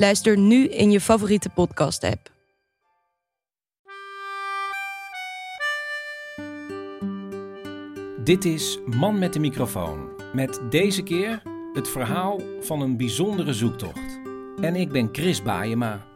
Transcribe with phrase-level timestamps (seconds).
[0.00, 2.30] Luister nu in je favoriete podcast-app.
[8.24, 10.08] Dit is Man met de microfoon.
[10.32, 14.20] Met deze keer het verhaal van een bijzondere zoektocht.
[14.60, 16.06] En ik ben Chris Baayema.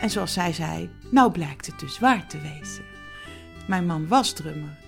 [0.00, 2.84] En zoals zij zei, nou blijkt het dus waar te wezen.
[3.68, 4.78] Mijn man was drummer.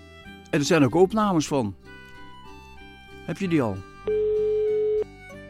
[0.50, 1.76] En er zijn ook opnames van.
[3.26, 3.76] Heb je die al?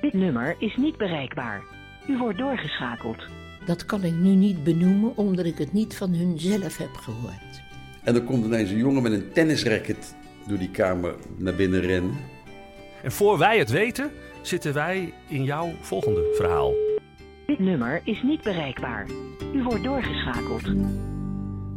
[0.05, 1.63] Dit nummer is niet bereikbaar.
[2.09, 3.23] U wordt doorgeschakeld.
[3.67, 7.63] Dat kan ik nu niet benoemen omdat ik het niet van hun zelf heb gehoord.
[8.03, 12.15] En er komt ineens een jongen met een tennisracket door die kamer naar binnen rennen.
[13.03, 14.11] En voor wij het weten,
[14.43, 16.73] zitten wij in jouw volgende verhaal.
[17.47, 19.07] Dit nummer is niet bereikbaar.
[19.55, 20.65] U wordt doorgeschakeld.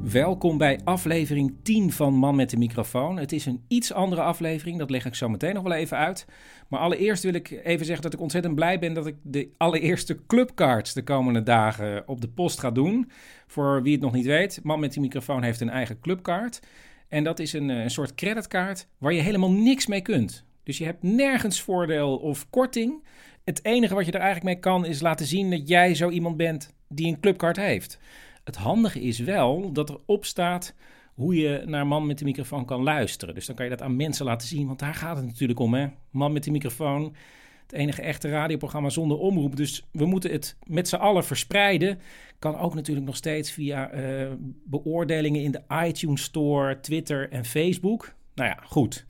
[0.03, 3.17] Welkom bij aflevering 10 van Man met de microfoon.
[3.17, 6.25] Het is een iets andere aflevering, dat leg ik zo meteen nog wel even uit.
[6.67, 10.25] Maar allereerst wil ik even zeggen dat ik ontzettend blij ben dat ik de allereerste
[10.27, 13.11] clubcards de komende dagen op de post ga doen.
[13.47, 16.59] Voor wie het nog niet weet, Man met de microfoon heeft een eigen clubkaart.
[17.07, 20.45] En dat is een, eh, een soort creditkaart waar je helemaal niks mee kunt.
[20.63, 23.03] Dus je hebt nergens voordeel of korting.
[23.43, 26.37] Het enige wat je er eigenlijk mee kan is laten zien dat jij zo iemand
[26.37, 27.99] bent die een clubkaart heeft.
[28.47, 30.73] Het handige is wel dat erop staat
[31.13, 33.35] hoe je naar Man met de microfoon kan luisteren.
[33.35, 35.73] Dus dan kan je dat aan mensen laten zien, want daar gaat het natuurlijk om.
[35.73, 35.87] Hè?
[36.09, 37.15] Man met de microfoon,
[37.61, 39.55] het enige echte radioprogramma zonder omroep.
[39.55, 41.99] Dus we moeten het met z'n allen verspreiden.
[42.39, 44.31] Kan ook natuurlijk nog steeds via eh,
[44.65, 48.13] beoordelingen in de iTunes Store, Twitter en Facebook.
[48.35, 49.05] Nou ja, goed.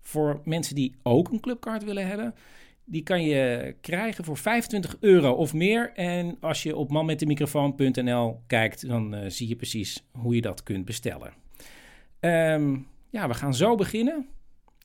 [0.00, 2.34] Voor mensen die ook een clubkaart willen hebben,
[2.92, 5.92] die kan je krijgen voor 25 euro of meer.
[5.94, 10.84] En als je op manmetdemicrofoon.nl kijkt, dan eh, zie je precies hoe je dat kunt
[10.84, 11.32] bestellen.
[12.20, 12.78] Ehm,
[13.10, 14.26] ja, we gaan zo beginnen.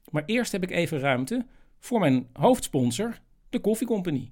[0.10, 1.46] Maar eerst heb ik even ruimte
[1.80, 3.20] voor mijn hoofdsponsor,
[3.50, 4.32] de Koffie Company.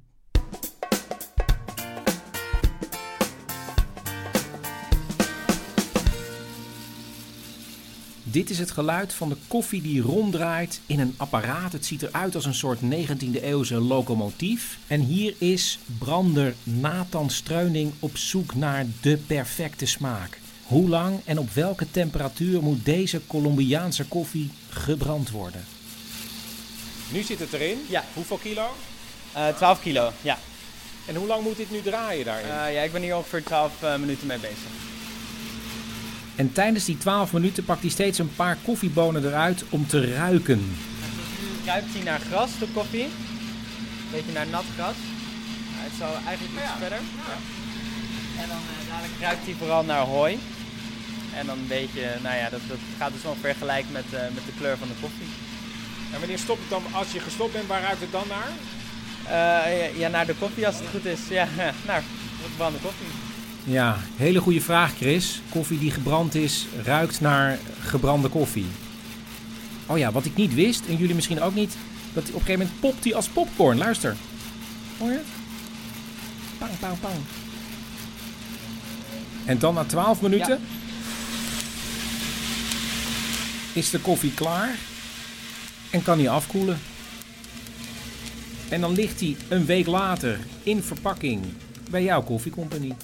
[8.35, 11.71] Dit is het geluid van de koffie die ronddraait in een apparaat.
[11.71, 14.77] Het ziet eruit als een soort 19e eeuwse locomotief.
[14.87, 20.39] En hier is brander Nathan Streuning op zoek naar de perfecte smaak.
[20.63, 25.65] Hoe lang en op welke temperatuur moet deze Colombiaanse koffie gebrand worden?
[27.11, 27.77] Nu zit het erin.
[27.89, 28.03] Ja.
[28.13, 28.75] Hoeveel kilo?
[29.33, 30.37] Eh 12 kilo, ja.
[31.07, 32.49] En hoe lang moet dit nu draaien daarin?
[32.49, 34.94] Eh, ja, ik ben hier ongeveer 12 eh, minuten mee bezig.
[36.35, 40.57] En tijdens die 12 minuten pakt hij steeds een paar koffiebonen eruit om te ruiken.
[40.59, 43.03] Nu ruikt hij naar gras, de koffie.
[43.03, 44.95] Een beetje naar nat gras.
[45.87, 46.97] Het zal eigenlijk iets verder.
[46.97, 47.37] Ja.
[48.41, 50.39] En dan eh, dadelijk ruikt hij vooral naar hooi.
[51.35, 54.45] En dan een beetje, nou ja, dat, dat gaat dus ongeveer gelijk met, eh, met
[54.45, 55.27] de kleur van de koffie.
[56.13, 58.51] En wanneer stopt het dan, als je gestopt bent, waar ruikt het dan naar?
[59.25, 61.19] Eh, ja, ja, naar de koffie als het goed is.
[61.29, 61.47] Ja,
[61.89, 62.03] naar
[62.43, 63.07] gebrande koffie.
[63.67, 65.41] Ja, hele goede vraag, Chris.
[65.49, 68.65] Koffie die gebrand is, ruikt naar gebrande koffie.
[69.85, 71.75] Oh ja, wat ik niet wist, en jullie misschien ook niet,
[72.13, 73.77] dat op een gegeven moment popt die als popcorn.
[73.77, 74.15] Luister.
[74.97, 75.19] Hoor je?
[76.57, 77.13] Pang, pang, pang.
[79.45, 80.59] En dan na 12 minuten
[83.73, 84.75] is de koffie klaar
[85.89, 86.79] en kan hij afkoelen.
[88.69, 91.43] En dan ligt hij een week later in verpakking
[91.89, 92.95] bij jouw koffiecompagnie.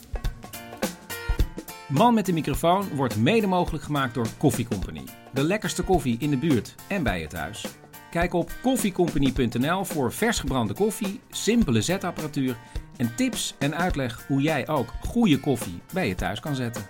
[1.91, 5.03] Man met de microfoon wordt mede mogelijk gemaakt door Koffie Company.
[5.33, 7.65] De lekkerste koffie in de buurt en bij je thuis.
[8.09, 12.57] Kijk op koffiecompany.nl voor vers gebrande koffie, simpele zetapparatuur
[12.97, 16.83] en tips en uitleg hoe jij ook goede koffie bij je thuis kan zetten.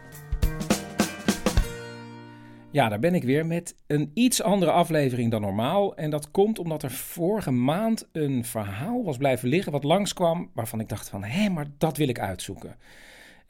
[2.71, 5.95] Ja, daar ben ik weer met een iets andere aflevering dan normaal.
[5.95, 10.79] En dat komt omdat er vorige maand een verhaal was blijven liggen wat langskwam waarvan
[10.79, 12.75] ik dacht van, hé, maar dat wil ik uitzoeken.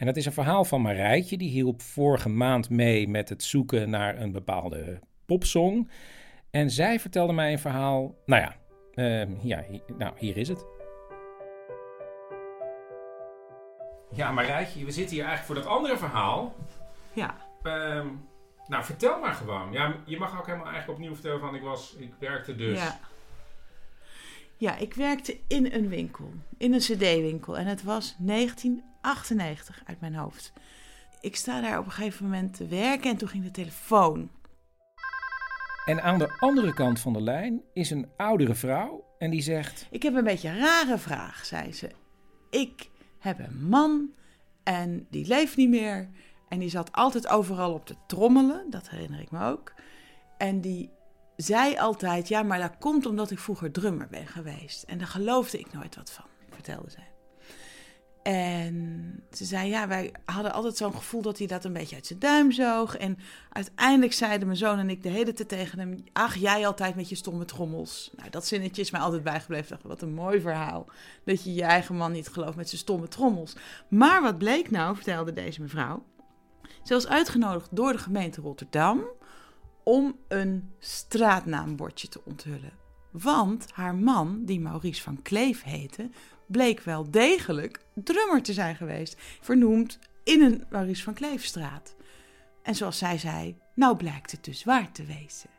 [0.02, 3.90] En dat is een verhaal van Marijtje, die hielp vorige maand mee met het zoeken
[3.90, 5.92] naar een bepaalde popsong.
[6.50, 8.56] En zij vertelde mij een verhaal, nou ja,
[8.96, 9.64] uh, ja
[9.98, 10.66] nou, hier is het.
[14.12, 16.56] Ja, Marijtje, we zitten hier eigenlijk voor dat andere verhaal.
[17.14, 17.36] Ja.
[17.64, 18.06] Uh,
[18.68, 19.72] nou, vertel maar gewoon.
[19.72, 22.80] Ja, je mag ook helemaal eigenlijk opnieuw vertellen van ik was, ik werkte dus.
[22.80, 23.00] Ja.
[24.58, 27.58] Ja, ik werkte in een winkel, in een cd-winkel.
[27.58, 28.16] En het was
[29.02, 30.54] 1998 uit mijn hoofd.
[31.22, 34.30] Ik sta daar op een gegeven moment te werken en toen ging de telefoon.
[35.86, 39.88] En aan de andere kant van de lijn is een oudere vrouw en die zegt...
[39.92, 41.90] Ik heb een beetje een rare vraag, zei ze.
[42.50, 42.90] Ik
[43.20, 44.10] heb een man
[44.64, 46.10] en die leeft niet meer.
[46.48, 49.74] En die zat altijd overal op te trommelen, dat herinner ik me ook.
[50.38, 50.90] En die
[51.36, 54.84] zei altijd, ja, maar dat komt omdat ik vroeger drummer ben geweest.
[54.84, 57.11] En daar geloofde ik nooit wat van, vertelde zij.
[58.24, 62.08] En ze zei, ja, wij hadden altijd zo'n gevoel dat hij dat een beetje uit
[62.08, 62.98] zijn duim zoog.
[62.98, 63.18] En
[63.50, 66.04] uiteindelijk zeiden mijn zoon en ik de hele tijd tegen hem...
[66.14, 68.12] Ach, jij altijd met je stomme trommels.
[68.16, 69.70] Nou, dat zinnetje is mij altijd bijgebleven.
[69.70, 70.86] Dacht, wat een mooi verhaal.
[71.26, 73.56] Dat je je eigen man niet gelooft met zijn stomme trommels.
[73.90, 76.04] Maar wat bleek nou, vertelde deze mevrouw...
[76.84, 79.04] Ze was uitgenodigd door de gemeente Rotterdam
[79.84, 82.74] om een straatnaambordje te onthullen.
[83.12, 86.10] Want haar man, die Maurice van Kleef heette,
[86.52, 89.16] bleek wel degelijk drummer te zijn geweest.
[89.42, 91.96] Vernoemd in een Maurice van Kleefstraat.
[92.64, 95.50] En zoals zij zei, nou blijkt het dus waar te wezen.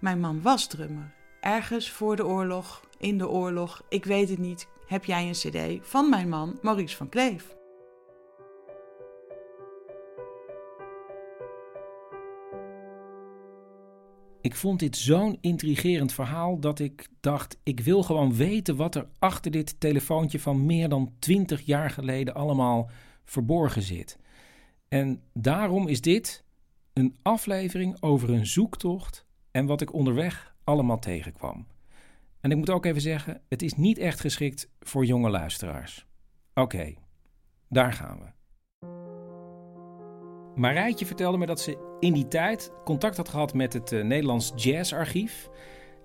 [0.00, 1.14] Mijn man was drummer.
[1.40, 5.32] Ergens voor de oorlog, in de oorlog, ik weet het niet, heb jij een
[5.80, 7.59] cd van mijn man Maurice van Kleef.
[14.50, 19.08] Ik vond dit zo'n intrigerend verhaal dat ik dacht: ik wil gewoon weten wat er
[19.18, 22.90] achter dit telefoontje van meer dan 20 jaar geleden allemaal
[23.24, 24.18] verborgen zit.
[24.88, 26.44] En daarom is dit
[26.92, 31.66] een aflevering over een zoektocht en wat ik onderweg allemaal tegenkwam.
[32.40, 36.06] En ik moet ook even zeggen: het is niet echt geschikt voor jonge luisteraars.
[36.54, 36.94] Oké,
[37.68, 38.39] daar gaan we.
[40.60, 44.52] Marijtje vertelde me dat ze in die tijd contact had gehad met het uh, Nederlands
[44.56, 45.48] Jazzarchief.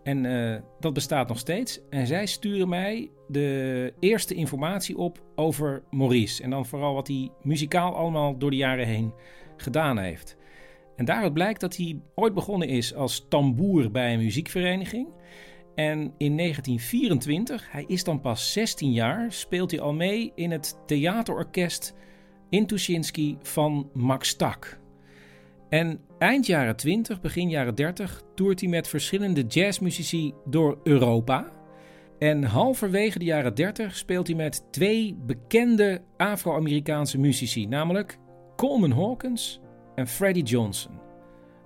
[0.03, 1.79] En uh, dat bestaat nog steeds.
[1.89, 6.43] En zij sturen mij de eerste informatie op over Maurice.
[6.43, 9.13] En dan vooral wat hij muzikaal allemaal door de jaren heen
[9.57, 10.37] gedaan heeft.
[10.95, 15.07] En daaruit blijkt dat hij ooit begonnen is als tamboer bij een muziekvereniging.
[15.75, 20.77] En in 1924, hij is dan pas 16 jaar, speelt hij al mee in het
[20.85, 21.95] theaterorkest
[22.49, 24.79] in Tuschinski van Max Tak.
[25.69, 31.51] En eind jaren 20, begin jaren 30 toert hij met verschillende jazzmuzici door Europa.
[32.19, 38.17] En halverwege de jaren 30 speelt hij met twee bekende Afro-Amerikaanse muzici, namelijk
[38.55, 39.59] Coleman Hawkins
[39.95, 40.99] en Freddie Johnson.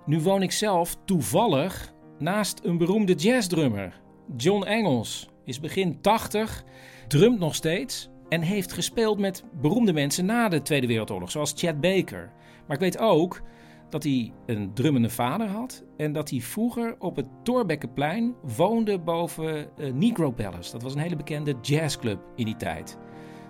[0.06, 4.00] Nu woon ik zelf toevallig naast een beroemde jazzdrummer.
[4.36, 6.64] John Engels is begin 80,
[7.08, 11.80] drumt nog steeds en heeft gespeeld met beroemde mensen na de Tweede Wereldoorlog, zoals Chad
[11.80, 12.32] Baker.
[12.66, 13.42] Maar ik weet ook
[13.88, 19.68] dat hij een drummende vader had en dat hij vroeger op het Torbekkenplein woonde boven
[19.78, 20.72] uh, Negro Palace.
[20.72, 22.98] Dat was een hele bekende jazzclub in die tijd.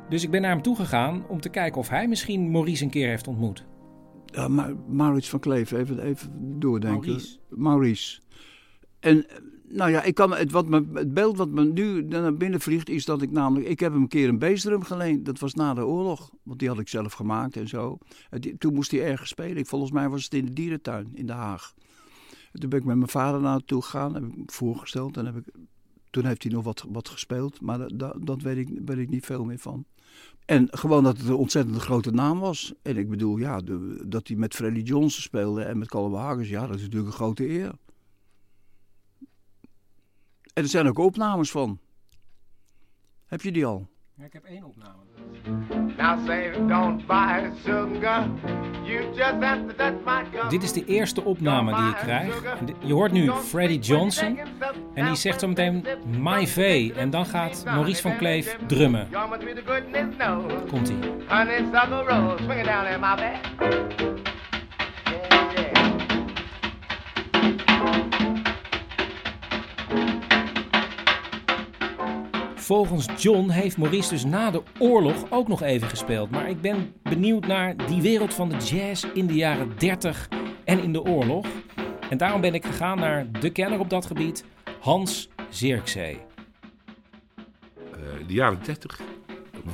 [0.08, 2.90] Dus ik ben naar hem toe gegaan om te kijken of hij misschien Maurice een
[2.90, 3.66] keer heeft ontmoet.
[4.26, 7.08] Ja, maar Maurits van Kleef, even, even doordenken.
[7.08, 7.38] Maurice.
[7.48, 8.20] Maurice.
[9.00, 9.26] En
[9.72, 12.88] nou ja, ik kan, het, wat me, het beeld wat me nu naar binnen vliegt
[12.88, 13.68] is dat ik namelijk...
[13.68, 15.24] Ik heb hem een keer een bassdrum geleend.
[15.24, 16.30] Dat was na de oorlog.
[16.42, 17.98] Want die had ik zelf gemaakt en zo.
[18.58, 19.66] toen moest hij ergens spelen.
[19.66, 21.74] Volgens mij was het in de dierentuin in Den Haag.
[22.52, 24.14] Toen ben ik met mijn vader naartoe gegaan.
[24.14, 25.16] Heb ik hem voorgesteld.
[25.16, 25.54] En heb ik,
[26.10, 27.60] toen heeft hij nog wat, wat gespeeld.
[27.60, 27.88] Maar
[28.20, 29.84] dat, weet, ik, weet ik niet veel meer van.
[30.44, 32.72] En gewoon dat het een ontzettend grote naam was.
[32.82, 33.60] En ik bedoel, ja,
[34.06, 36.48] dat hij met Freddie Johnson speelde en met Colin Hagens.
[36.48, 37.72] Ja, dat is natuurlijk een grote eer.
[40.54, 41.78] En er zijn ook opnames van.
[43.26, 43.88] Heb je die al?
[44.16, 44.98] Ja, ik heb één opname.
[50.48, 52.42] Dit is de eerste opname die ik krijg.
[52.84, 54.38] Je hoort nu Freddie Johnson.
[54.94, 55.86] En die zegt zo meteen
[56.18, 56.90] My V.
[56.96, 59.08] En dan gaat Maurice van Kleef drummen.
[60.68, 60.98] Komt-ie.
[72.70, 76.30] Volgens John heeft Maurice dus na de oorlog ook nog even gespeeld.
[76.30, 80.28] Maar ik ben benieuwd naar die wereld van de jazz in de jaren 30
[80.64, 81.46] en in de oorlog.
[82.10, 84.44] En daarom ben ik gegaan naar de kenner op dat gebied,
[84.80, 86.20] Hans Zirkzee.
[88.18, 89.00] In de jaren 30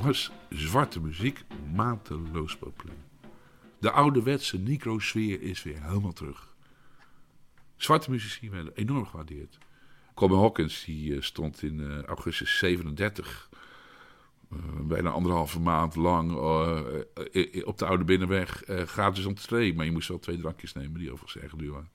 [0.03, 2.99] was zwarte muziek mateloos populair.
[3.79, 6.55] De ouderwetse necro-sfeer is weer helemaal terug.
[7.77, 9.59] Zwarte muzici werden enorm gewaardeerd.
[10.17, 13.49] Coleman Hawkins die, uh, stond in uh, augustus 37
[14.53, 16.33] uh, bijna anderhalve maand lang
[17.65, 19.75] op de Oude Binnenweg gratis entree.
[19.75, 21.91] Maar je moest wel twee drankjes nemen, die overigens erg duur waren.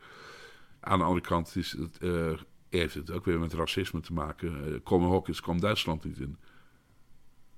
[0.80, 2.00] Aan de andere kant is het,
[2.70, 4.82] heeft het ook weer met racisme te maken.
[4.84, 6.38] Coleman Hawkins kwam Duitsland niet in.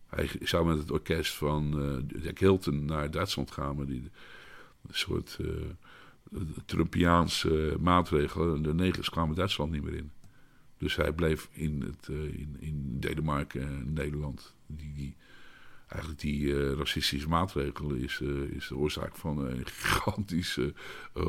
[0.08, 1.76] Hij zou met het orkest van
[2.22, 4.12] Jack Hilton naar Duitsland gaan, maar die
[4.88, 5.40] een soort
[6.66, 8.62] Trumpiaanse maatregelen.
[8.62, 10.12] De negers kwamen Duitsland niet meer in.
[10.84, 14.54] Dus hij bleef in, het, in, in Denemarken en Nederland.
[14.68, 15.16] Die, die,
[15.88, 20.74] eigenlijk die uh, racistische maatregelen is, uh, is de oorzaak van een gigantische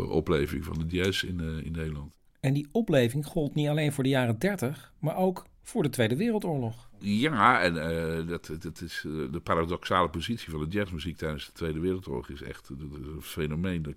[0.08, 2.12] opleving van de jazz in, in Nederland.
[2.40, 6.16] En die opleving gold niet alleen voor de jaren 30, maar ook voor de Tweede
[6.16, 6.88] Wereldoorlog.
[6.98, 7.74] Ja, en
[8.26, 12.68] dat, dat is de paradoxale positie van de jazzmuziek tijdens de Tweede Wereldoorlog is echt
[12.68, 13.82] een fenomeen.
[13.82, 13.94] Dat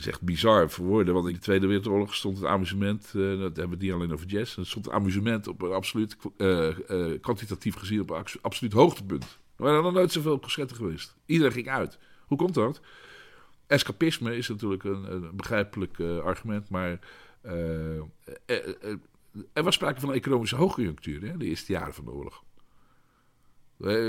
[0.00, 3.56] is echt bizar voor woorden, want in de Tweede Wereldoorlog stond het amusement, uh, dat
[3.56, 6.68] hebben we niet alleen over jazz, het stond het amusement op een absoluut, uh,
[7.20, 9.38] kwantitatief gezien op een absoluut hoogtepunt.
[9.56, 11.16] Er waren nog nooit zoveel concerten geweest.
[11.26, 11.98] Iedereen ging uit.
[12.26, 12.80] Hoe komt dat?
[13.66, 16.98] Escapisme is natuurlijk een, begrijpelijk argument, maar
[19.52, 22.42] er was sprake van een economische hoogconjunctuur in de eerste jaren van de oorlog.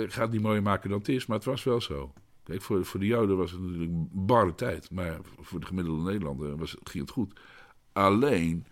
[0.03, 2.13] Ik ga het niet mooier maken dan het is, maar het was wel zo.
[2.43, 4.91] Kijk, voor, voor de Joden was het natuurlijk een barre tijd.
[4.91, 7.39] Maar voor de gemiddelde Nederlander was, ging het goed.
[7.93, 8.65] Alleen,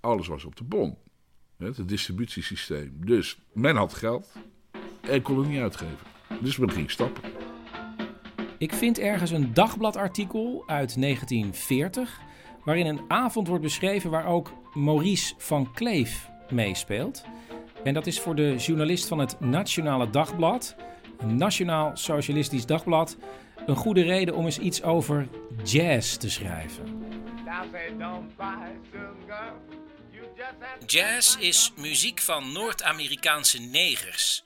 [0.00, 0.96] alles was op de bon.
[1.56, 3.06] Het distributiesysteem.
[3.06, 4.32] Dus men had geld
[5.00, 6.06] en kon het niet uitgeven.
[6.40, 7.22] Dus men ging stappen.
[8.58, 12.20] Ik vind ergens een dagbladartikel uit 1940...
[12.64, 17.24] waarin een avond wordt beschreven waar ook Maurice van Kleef meespeelt.
[17.84, 20.76] En dat is voor de journalist van het Nationale Dagblad
[21.18, 23.16] een Nationaal Socialistisch Dagblad,
[23.66, 25.28] een goede reden om eens iets over
[25.64, 27.02] jazz te schrijven.
[30.86, 34.44] Jazz is muziek van Noord-Amerikaanse negers.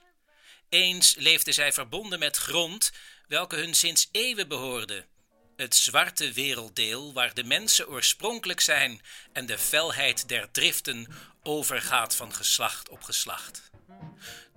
[0.69, 2.91] Eens leefden zij verbonden met grond
[3.27, 5.05] welke hun sinds eeuwen behoorde.
[5.59, 9.01] Het zwarte werelddeel waar de mensen oorspronkelijk zijn
[9.33, 11.07] en de felheid der driften
[11.43, 13.69] overgaat van geslacht op geslacht.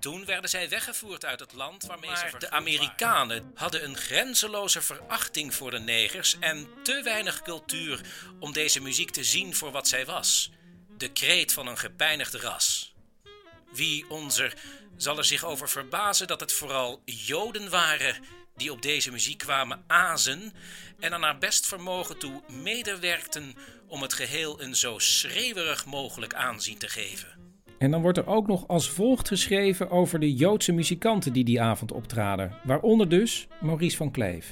[0.00, 4.82] Toen werden zij weggevoerd uit het land waarmee maar ze de Amerikanen hadden een grenzeloze
[4.82, 8.00] verachting voor de negers en te weinig cultuur
[8.40, 10.50] om deze muziek te zien voor wat zij was:
[10.96, 12.94] de kreet van een gepijnigd ras.
[13.72, 14.54] Wie onzer
[14.96, 19.84] zal er zich over verbazen dat het vooral Joden waren die op deze muziek kwamen
[19.86, 20.52] azen
[21.00, 23.54] en aan naar best vermogen toe medewerkten
[23.88, 27.28] om het geheel een zo schreeuwerig mogelijk aanzien te geven.
[27.78, 31.60] En dan wordt er ook nog als volgt geschreven over de Joodse muzikanten die die
[31.60, 34.46] avond optraden, waaronder dus Maurice van Kleef.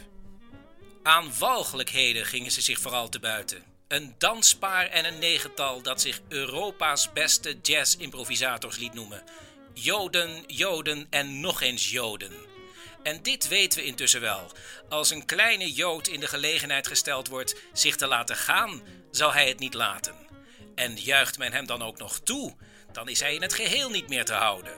[1.02, 3.62] Aan walgelijkheden gingen ze zich vooral te buiten.
[3.88, 9.23] Een danspaar en een negental dat zich Europa's beste jazz-improvisators liet noemen.
[9.75, 12.50] Joden, Joden en nog eens Joden.
[13.02, 14.47] En dit weten we intussen wel.
[14.88, 18.80] Als een kleine Jood in de gelegenheid gesteld wordt zich te laten gaan,
[19.11, 20.14] zal hij het niet laten.
[20.75, 22.54] En juicht men hem dan ook nog toe,
[22.92, 24.73] dan is hij in het geheel niet meer te houden.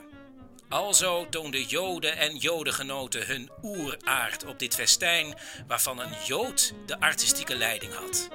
[0.69, 5.35] Alzo toonden Joden en Jodengenoten hun oeraard op dit festijn,
[5.67, 8.29] waarvan een Jood de artistieke leiding had.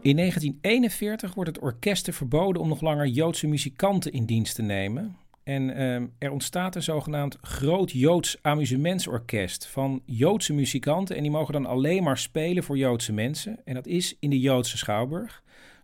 [0.00, 5.16] In 1941 wordt het orkesten verboden om nog langer Joodse muzikanten in dienst te nemen.
[5.44, 11.16] En uh, er ontstaat een zogenaamd Groot Joods Amusementsorkest van Joodse muzikanten.
[11.16, 13.60] En die mogen dan alleen maar spelen voor Joodse mensen.
[13.64, 15.42] En dat is in de Joodse Schouwburg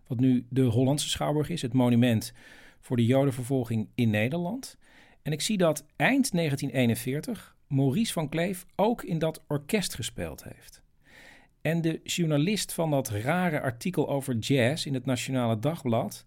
[0.09, 2.33] wat nu de Hollandse Schouwburg is, het monument
[2.79, 4.77] voor de Jodenvervolging in Nederland.
[5.21, 10.81] En ik zie dat eind 1941 Maurice van Kleef ook in dat orkest gespeeld heeft.
[11.61, 16.25] En de journalist van dat rare artikel over jazz in het Nationale Dagblad,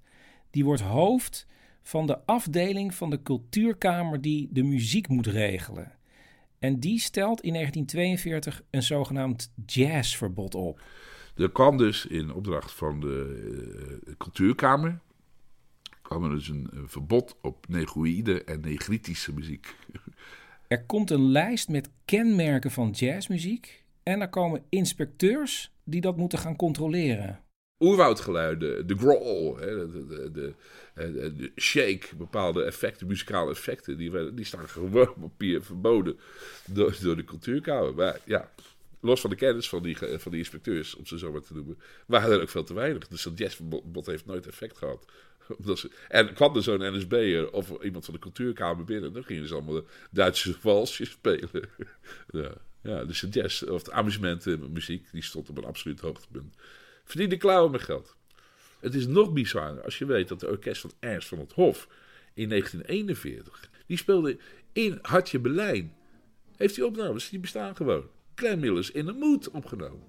[0.50, 1.46] die wordt hoofd
[1.82, 5.92] van de afdeling van de cultuurkamer die de muziek moet regelen.
[6.58, 10.80] En die stelt in 1942 een zogenaamd jazzverbod op.
[11.36, 15.00] Er kwam dus in opdracht van de uh, cultuurkamer
[16.12, 19.74] kwam er dus een, verbod op negroïde en negritische muziek.
[20.68, 26.38] Er komt een lijst met kenmerken van jazzmuziek en er komen inspecteurs die dat moeten
[26.38, 27.40] gaan controleren.
[27.82, 30.54] Oerwoudgeluiden, de growl, de, de,
[30.94, 36.18] de, de, shake, bepaalde effecten, muzikale effecten, die, die staan gewoon op papier verboden
[36.66, 37.94] door, door de cultuurkamer.
[37.94, 38.50] Maar ja,
[39.00, 41.78] los van de kennis van die, van die inspecteurs, om ze zo maar te noemen,
[42.06, 43.08] waren er ook veel te weinig.
[43.08, 45.04] Dus dat jazzverbod heeft nooit effect gehad.
[45.78, 49.54] Ze, en kwam er zo'n NSB'er of iemand van de cultuurkamer binnen, dan gingen ze
[49.54, 51.50] allemaal Duitse walsjes spelen.
[52.30, 56.56] ja, ja, dus de jazz, of de amusementenmuziek, die stond op een absoluut hoogtepunt.
[57.04, 58.16] Verdiende klauwen met geld.
[58.80, 61.88] Het is nog bizarder als je weet dat de orkest van Ernst van het Hof
[62.34, 64.38] in 1941, die speelde
[64.72, 65.94] in Hartje Berlijn.
[66.56, 68.08] Heeft die opnames, die bestaan gewoon.
[68.40, 70.02] Millers in de Moed opgenomen.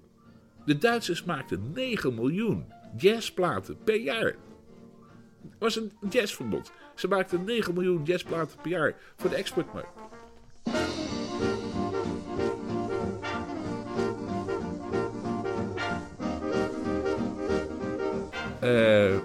[0.64, 4.36] De Duitsers maakten 9 miljoen jazzplaten per jaar.
[5.42, 6.72] Het was een jazzverbod.
[6.94, 10.03] Ze maakten 9 miljoen jazzplaten per jaar voor de exportmarkt.
[18.64, 19.16] Uh,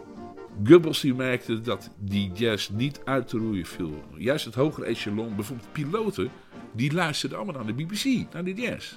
[0.63, 4.03] Goebbels die merkte dat die jazz niet uit te roeien viel.
[4.17, 6.31] Juist het hogere echelon, bijvoorbeeld piloten,
[6.71, 8.95] die luisterden allemaal naar de BBC, naar de jazz.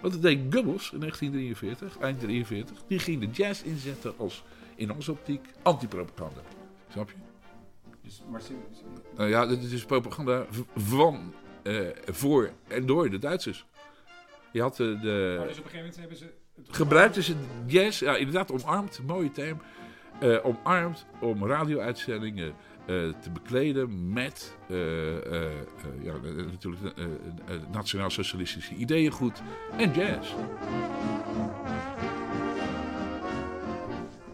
[0.00, 4.44] Wat dat deed Goebbels in 1943, eind 43, die ging de jazz inzetten als,
[4.76, 6.40] in onze optiek, antipropaganda.
[6.88, 7.16] Snap je?
[8.02, 8.40] Dus, maar,
[9.18, 13.66] uh, ja, dit is propaganda van, uh, voor en door de Duitsers.
[14.52, 14.98] Je had de...
[15.02, 16.43] de oh, dus op een gegeven moment hebben ze...
[16.62, 17.34] Gebruikten ze
[17.66, 19.60] jazz, ja, inderdaad omarmd, mooie term.
[20.22, 22.54] Uh, omarmd om radio-uitzendingen uh,
[23.20, 24.78] te bekleden met uh,
[26.02, 26.12] ja,
[26.50, 26.82] natuurlijk
[27.72, 29.42] nationaal-socialistische ideeën goed
[29.76, 30.34] en jazz.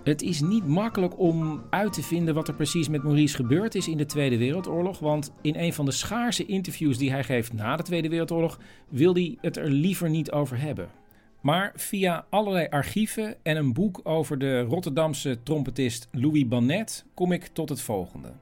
[0.03, 3.89] Het is niet makkelijk om uit te vinden wat er precies met Maurice gebeurd is
[3.89, 4.99] in de Tweede Wereldoorlog.
[4.99, 8.59] Want in een van de schaarse interviews die hij geeft na de Tweede Wereldoorlog
[8.89, 11.00] wil hij het er liever niet over hebben.
[11.41, 17.47] Maar via allerlei archieven en een boek over de Rotterdamse trompetist Louis Bannet kom ik
[17.47, 18.33] tot het volgende.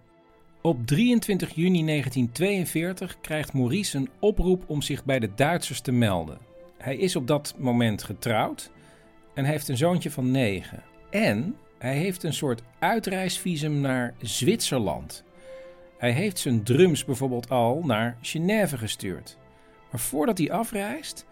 [0.60, 6.38] Op 23 juni 1942 krijgt Maurice een oproep om zich bij de Duitsers te melden.
[6.78, 8.70] Hij is op dat moment getrouwd
[9.34, 10.82] en heeft een zoontje van 9.
[11.10, 15.24] En hij heeft een soort uitreisvisum naar Zwitserland.
[15.98, 19.38] Hij heeft zijn drums bijvoorbeeld al naar Genève gestuurd.
[19.90, 21.26] Maar voordat hij afreist,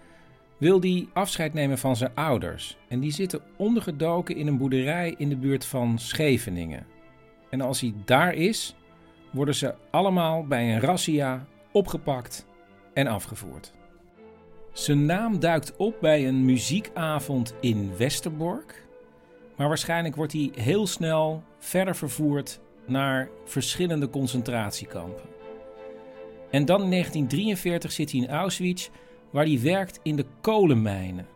[0.57, 2.77] wil hij afscheid nemen van zijn ouders.
[2.89, 6.87] En die zitten ondergedoken in een boerderij in de buurt van Scheveningen.
[7.51, 8.75] En als hij daar is,
[9.33, 12.47] worden ze allemaal bij een razzia opgepakt
[12.93, 13.73] en afgevoerd.
[14.73, 18.87] Zijn naam duikt op bij een muziekavond in Westerbork.
[19.57, 25.25] Maar waarschijnlijk wordt hij heel snel verder vervoerd naar verschillende concentratiekampen.
[26.51, 28.89] En dan in 1943 zit hij in Auschwitz
[29.37, 31.27] waar hij werkt in de kolenmijnen.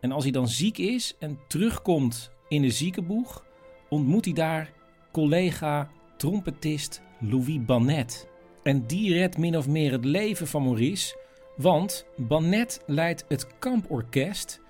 [0.00, 3.44] En als hij dan ziek is en terugkomt in de ziekenboeg,
[3.88, 4.72] ontmoet hij daar
[5.12, 8.28] collega trompetist Louis Bannet.
[8.62, 11.18] En die redt min of meer het leven van Maurice,
[11.56, 14.60] want Bannet leidt het kamporkest,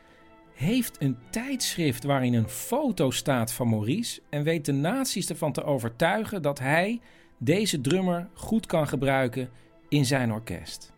[0.54, 5.64] heeft een tijdschrift waarin een foto staat van Maurice en weet de nazi's ervan te
[5.64, 7.00] overtuigen dat hij
[7.38, 9.50] deze drummer goed kan gebruiken
[9.88, 10.94] in zijn orkest.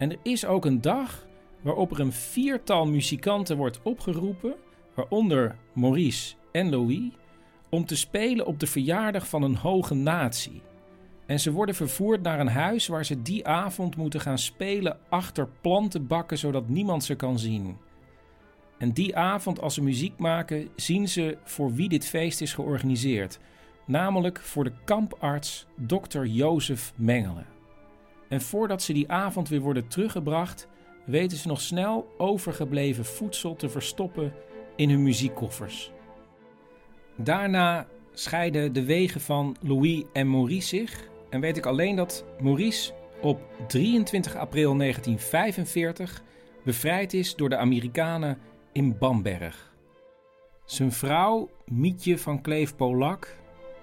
[0.00, 1.26] En er is ook een dag
[1.60, 4.54] waarop er een viertal muzikanten wordt opgeroepen,
[4.94, 7.10] waaronder Maurice en Louis,
[7.68, 10.62] om te spelen op de verjaardag van een hoge natie.
[11.26, 15.48] En ze worden vervoerd naar een huis waar ze die avond moeten gaan spelen achter
[15.60, 17.76] plantenbakken zodat niemand ze kan zien.
[18.78, 23.38] En die avond, als ze muziek maken, zien ze voor wie dit feest is georganiseerd,
[23.86, 26.24] namelijk voor de kamparts Dr.
[26.24, 27.59] Jozef Mengelen.
[28.30, 30.68] En voordat ze die avond weer worden teruggebracht,
[31.04, 34.32] weten ze nog snel overgebleven voedsel te verstoppen
[34.76, 35.92] in hun muziekkoffers.
[37.16, 42.92] Daarna scheiden de wegen van Louis en Maurice zich en weet ik alleen dat Maurice
[43.20, 46.22] op 23 april 1945
[46.64, 48.38] bevrijd is door de Amerikanen
[48.72, 49.74] in Bamberg.
[50.64, 53.36] Zijn vrouw Mietje van Kleef-Polak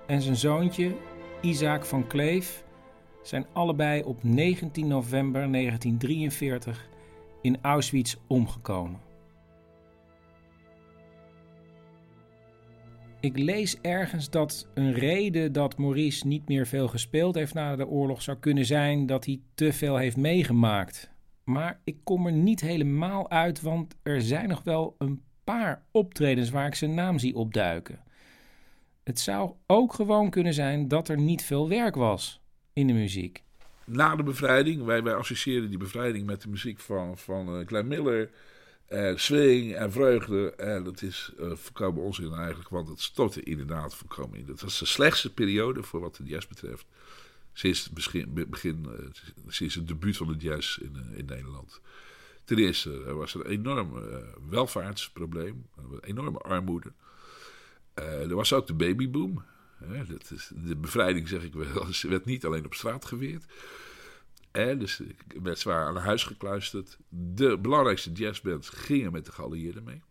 [0.06, 0.96] en zijn zoontje
[1.42, 2.66] Isaac van Kleef
[3.28, 6.90] zijn allebei op 19 november 1943
[7.42, 9.00] in Auschwitz omgekomen.
[13.20, 17.88] Ik lees ergens dat een reden dat Maurice niet meer veel gespeeld heeft na de
[17.88, 21.12] oorlog zou kunnen zijn dat hij te veel heeft meegemaakt.
[21.44, 26.50] Maar ik kom er niet helemaal uit, want er zijn nog wel een paar optredens
[26.50, 28.04] waar ik zijn naam zie opduiken.
[29.04, 32.42] Het zou ook gewoon kunnen zijn dat er niet veel werk was
[32.78, 33.44] in de muziek.
[33.86, 37.88] Na de bevrijding, wij, wij associëren die bevrijding met de muziek van, van uh, Glenn
[37.88, 38.30] Miller,
[38.90, 40.52] uh, swing en vreugde.
[40.52, 44.46] En dat is uh, volkomen onzin eigenlijk, want het stortte inderdaad volkomen in.
[44.46, 46.86] Dat was de slechtste periode voor wat de jazz betreft.
[47.54, 48.88] Sinds het begin, begin
[49.48, 51.82] sinds het debuut van de jazz in, in Nederland.
[52.44, 53.94] Ten eerste er was er een enorm
[54.50, 56.92] welvaartsprobleem, een enorme armoede.
[57.94, 59.44] Er was ook de babyboom.
[60.56, 63.46] De bevrijding, zeg ik wel, werd niet alleen op straat geweerd.
[64.52, 65.02] Dus
[65.42, 66.98] werd zwaar aan huis gekluisterd.
[67.10, 70.02] De belangrijkste jazzbands gingen met de geallieerden mee.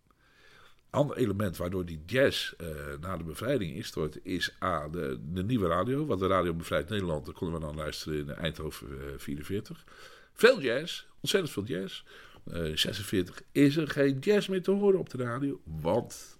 [0.90, 2.68] Ander element waardoor die jazz uh,
[3.00, 6.06] na de bevrijding instortte, is A, de, de nieuwe radio.
[6.06, 9.84] Want de radio Bevrijd Nederland, daar konden we dan luisteren in Eindhoven uh, 44.
[10.32, 12.04] Veel jazz, ontzettend veel jazz.
[12.46, 16.38] Uh, 46 is er geen jazz meer te horen op de radio, want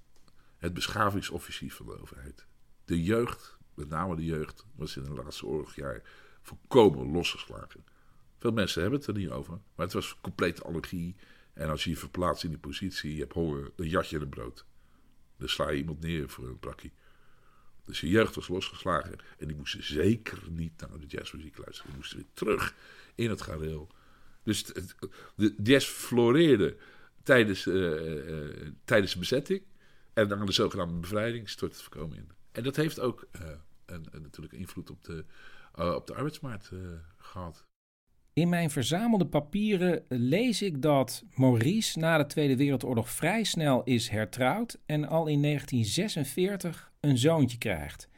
[0.57, 2.46] het beschavingsoffensief van de overheid.
[2.87, 6.03] De jeugd, met name de jeugd, was in het laatste oorlogjaar
[6.43, 7.85] volkomen losgeslagen.
[8.39, 11.17] Veel mensen hebben het er niet over, maar het was complete allergie.
[11.53, 14.29] En als je je verplaatst in die positie, je hebt honger, dan jat je een
[14.29, 14.65] brood.
[15.37, 16.93] Dan sla je iemand neer voor een prakkie.
[17.85, 21.91] Dus de jeugd was losgeslagen en die moesten zeker niet naar de jazzmuziek luisteren.
[21.91, 22.75] Die moesten weer terug
[23.15, 23.89] in het gareel.
[24.43, 24.65] Dus
[25.35, 26.77] de jazz floreerde
[27.23, 29.63] tijdens, uh, uh, tijdens de bezetting.
[30.13, 32.36] En dan de zogenaamde bevrijding stort het voorkomen in.
[32.57, 33.49] En dat heeft ook uh,
[33.87, 35.25] een, een, natuurlijk invloed op de,
[35.75, 36.71] op de arbeidsmarkt
[37.17, 37.65] gehad.
[38.33, 44.09] In mijn verzamelde papieren lees ik dat Maurice na de Tweede Wereldoorlog vrij snel is
[44.09, 48.09] hertrouwd en al in 1946 een zoontje krijgt.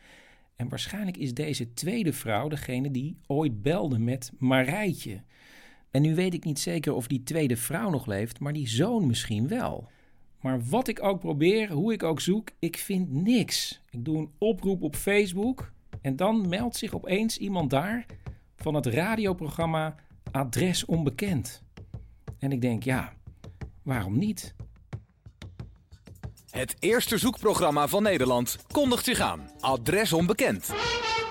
[0.56, 5.22] En waarschijnlijk is deze tweede vrouw degene die ooit belde met Marijtje.
[5.90, 9.06] En nu weet ik niet zeker of die tweede vrouw nog leeft, maar die zoon
[9.06, 9.88] misschien wel.
[10.40, 13.80] Maar wat ik ook probeer, hoe ik ook zoek, ik vind niks.
[13.90, 18.06] Ik doe een oproep op Facebook en dan meldt zich opeens iemand daar
[18.56, 19.94] van het radioprogramma
[20.30, 21.62] Adres Onbekend.
[22.38, 23.12] En ik denk, ja,
[23.82, 24.54] waarom niet?
[26.50, 29.50] Het eerste zoekprogramma van Nederland kondigt zich aan.
[29.60, 30.72] Adres Onbekend.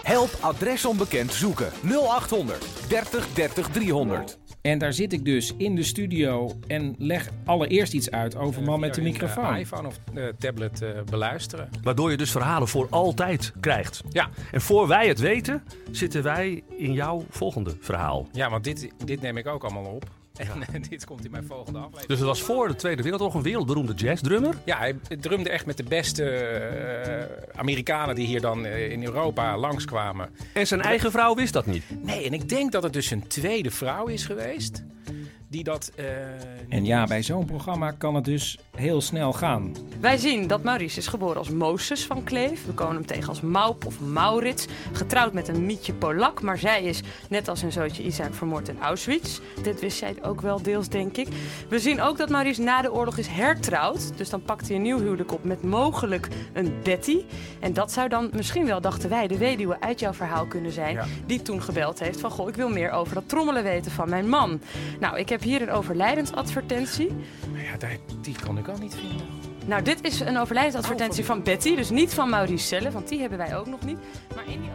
[0.03, 1.71] Help Adres Onbekend zoeken.
[1.83, 4.39] 0800 30 30 300.
[4.67, 8.79] En daar zit ik dus in de studio en leg allereerst iets uit over man
[8.79, 9.53] met de microfoon.
[9.53, 11.69] Uh, iPhone of uh, tablet uh, beluisteren.
[11.83, 14.03] Waardoor je dus verhalen voor altijd krijgt.
[14.09, 14.29] Ja.
[14.51, 18.27] En voor wij het weten, zitten wij in jouw volgende verhaal.
[18.31, 20.16] Ja, want dit, dit neem ik ook allemaal op.
[20.37, 22.07] En dit komt in mijn volgende aflevering.
[22.07, 24.55] Dus het was voor de Tweede Wereldoorlog een wereldberoemde jazzdrummer?
[24.65, 29.57] Ja, hij drumde echt met de beste uh, Amerikanen die hier dan uh, in Europa
[29.57, 30.29] langskwamen.
[30.53, 31.83] En zijn eigen vrouw wist dat niet?
[32.03, 34.83] Nee, en ik denk dat het dus een tweede vrouw is geweest.
[35.49, 35.91] Die dat.
[35.99, 36.05] Uh,
[36.69, 39.73] en ja, bij zo'n programma kan het dus heel snel gaan.
[39.99, 42.65] Wij zien dat Maurice is geboren als Moses van Kleef.
[42.65, 44.65] We komen hem tegen als Maup of Maurits.
[44.91, 46.41] Getrouwd met een Mietje Polak.
[46.41, 49.39] Maar zij is, net als hun zootje Isaac, vermoord in Auschwitz.
[49.63, 51.27] Dit wist zij ook wel deels, denk ik.
[51.69, 54.17] We zien ook dat Maurice na de oorlog is hertrouwd.
[54.17, 57.21] Dus dan pakt hij een nieuw huwelijk op met mogelijk een Betty.
[57.59, 60.95] En dat zou dan misschien wel, dachten wij, de weduwe uit jouw verhaal kunnen zijn.
[60.95, 61.05] Ja.
[61.25, 64.29] Die toen gebeld heeft van, goh, ik wil meer over dat trommelen weten van mijn
[64.29, 64.61] man.
[64.99, 67.11] Nou, ik heb hier een overlijdensadvertentie.
[67.53, 67.87] Ja,
[68.21, 69.27] die kon ik al niet vinden.
[69.65, 71.75] Nou, dit is een overlijdensadvertentie oh, van Betty.
[71.75, 73.97] Dus niet van Maurice zelf, want die hebben wij ook nog niet.
[74.35, 74.69] Maar in die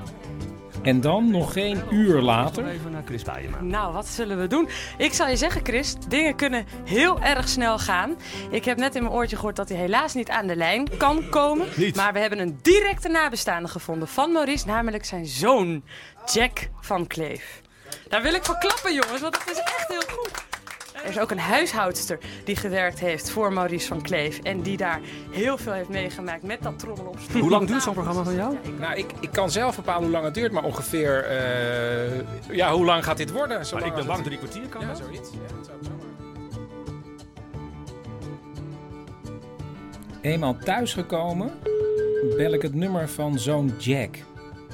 [0.82, 2.66] en dan nog geen uur later.
[2.66, 3.60] Even naar Chris Bijema.
[3.60, 4.68] Nou, wat zullen we doen?
[4.98, 8.16] Ik zal je zeggen, Chris, dingen kunnen heel erg snel gaan.
[8.50, 11.28] Ik heb net in mijn oortje gehoord dat hij helaas niet aan de lijn kan
[11.28, 11.66] komen.
[11.76, 11.96] Niet.
[11.96, 15.84] Maar we hebben een directe nabestaande gevonden van Maurice, namelijk zijn zoon,
[16.32, 17.60] Jack van Kleef.
[18.08, 20.51] Daar wil ik voor klappen, jongens, want het is echt heel goed.
[21.02, 24.38] Er is ook een huishoudster die gewerkt heeft voor Maurice van Kleef.
[24.38, 27.94] En die daar heel veel heeft meegemaakt met dat trommel op Hoe lang duurt zo'n
[27.94, 28.56] programma van jou?
[28.78, 31.30] Nou, ik, ik kan zelf bepalen hoe lang het duurt, maar ongeveer...
[31.30, 33.66] Uh, ja, hoe lang gaat dit worden?
[33.66, 34.96] Zo maar ik ben bang drie kwartier kan ja, dat?
[34.96, 35.30] zoiets.
[35.30, 35.78] Ja, dat zou
[40.20, 41.50] Eenmaal thuisgekomen
[42.36, 44.18] bel ik het nummer van zoon Jack.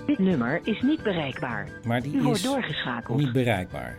[0.06, 1.68] Dit nummer is niet bereikbaar.
[1.84, 3.18] Maar die U wordt is doorgeschakeld.
[3.18, 3.96] niet bereikbaar.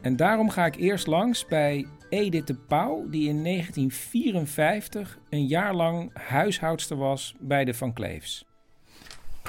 [0.00, 5.74] En daarom ga ik eerst langs bij Edith de Pauw, die in 1954 een jaar
[5.74, 8.44] lang huishoudster was bij de Van Kleefs.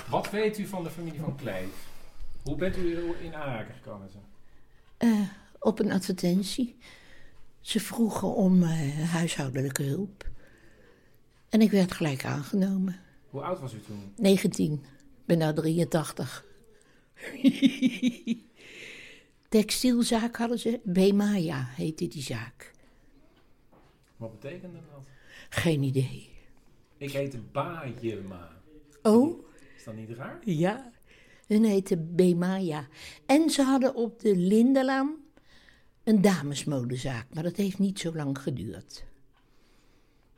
[0.10, 1.88] Wat weet u van de familie van Kleef?
[2.44, 4.10] Hoe bent u in aanraking gekomen?
[5.00, 5.22] Uh,
[5.60, 6.78] op een advertentie.
[7.60, 8.70] Ze vroegen om uh,
[9.12, 10.30] huishoudelijke hulp.
[11.50, 13.00] En ik werd gelijk aangenomen.
[13.30, 14.14] Hoe oud was u toen?
[14.18, 14.74] 19.
[14.74, 16.46] Ik ben nou 83.
[19.52, 20.80] Textielzaak hadden ze.
[20.84, 22.72] Bemaya heette die zaak.
[24.18, 25.06] Wat betekende dat?
[25.50, 26.30] Geen idee.
[26.98, 28.52] Ik heette Bajema.
[29.02, 29.46] Oh?
[29.78, 30.40] Is dat niet raar?
[30.46, 30.92] Ja.
[31.48, 32.88] Hun heette Bemaya.
[33.26, 35.16] En ze hadden op de Lindelaan
[36.04, 37.34] een damesmodezaak.
[37.34, 39.06] Maar dat heeft niet zo lang geduurd.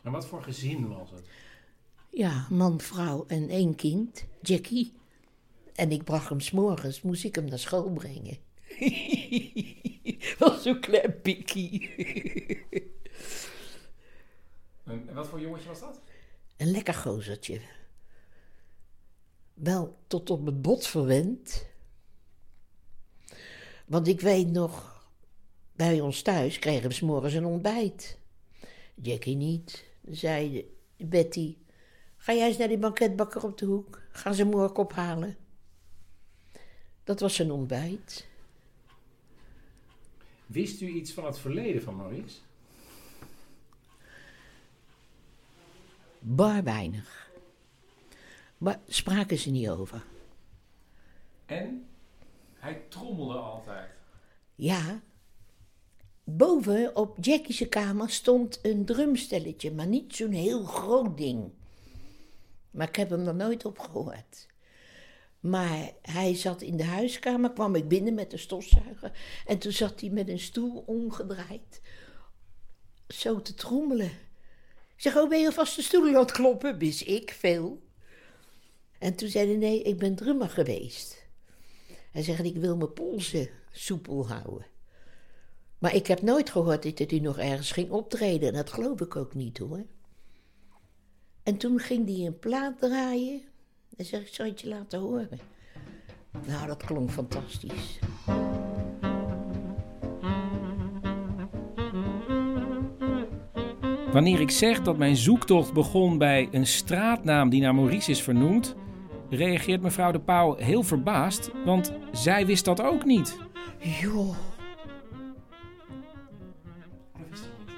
[0.01, 1.23] En wat voor gezin was het?
[2.09, 4.25] Ja, man, vrouw en één kind.
[4.41, 4.93] Jackie.
[5.75, 8.51] En ik bracht hem s'morgens, moest ik hem naar school brengen.
[10.39, 11.89] Wel zo'n klein pikkie.
[14.83, 15.99] En wat voor jongetje was dat?
[16.57, 17.61] Een lekker gozertje.
[19.53, 21.65] Wel tot op het bot verwend.
[23.85, 25.05] Want ik weet nog,
[25.75, 28.17] bij ons thuis kregen we 's morgens een ontbijt.
[28.95, 29.85] Jackie niet.
[30.01, 31.57] Dan zei Betty,
[32.17, 34.01] ga jij eens naar die banketbakker op de hoek.
[34.11, 35.37] Ga ze morgen ophalen.
[37.03, 38.27] Dat was zijn ontbijt.
[40.53, 42.39] Wist u iets van het verleden van Maurice?
[46.19, 47.31] Bar weinig.
[48.57, 50.03] Maar spraken ze niet over.
[51.45, 51.85] En
[52.53, 53.89] hij trommelde altijd.
[54.55, 55.01] Ja.
[56.23, 61.51] Boven op Jackie's kamer stond een drumstelletje, maar niet zo'n heel groot ding.
[62.71, 64.47] Maar ik heb hem er nooit op gehoord.
[65.43, 69.11] Maar hij zat in de huiskamer, kwam ik binnen met een stofzuiger.
[69.45, 71.81] En toen zat hij met een stoel omgedraaid.
[73.07, 74.11] Zo te trommelen.
[74.95, 76.77] Ik zeg, oh, ben je alvast de stoel aan het kloppen?
[76.77, 77.81] Wist ik veel.
[78.99, 81.27] En toen zei hij, nee, ik ben drummer geweest.
[82.11, 84.65] Hij zegt, ik wil mijn polsen soepel houden.
[85.77, 88.47] Maar ik heb nooit gehoord dat hij nog ergens ging optreden.
[88.47, 89.85] En dat geloof ik ook niet hoor.
[91.43, 93.51] En toen ging hij een plaat draaien.
[93.97, 95.39] En zeg ik, zal het je laten horen?
[96.47, 97.99] Nou, dat klonk fantastisch.
[104.11, 108.75] Wanneer ik zeg dat mijn zoektocht begon bij een straatnaam die naar Maurice is vernoemd,
[109.29, 113.37] reageert mevrouw de Pauw heel verbaasd, want zij wist dat ook niet.
[113.79, 114.35] Joh.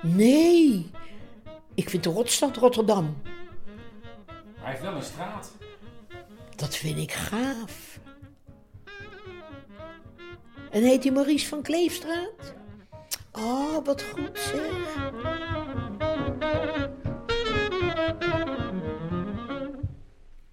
[0.02, 0.92] Nee.
[1.74, 3.16] Ik vind de rotstad Rotterdam.
[4.56, 5.55] Hij heeft wel een straat.
[6.56, 8.00] Dat vind ik gaaf.
[10.72, 12.54] En heet hij Maurice van Kleefstraat?
[13.32, 15.14] Oh, wat goed zeg.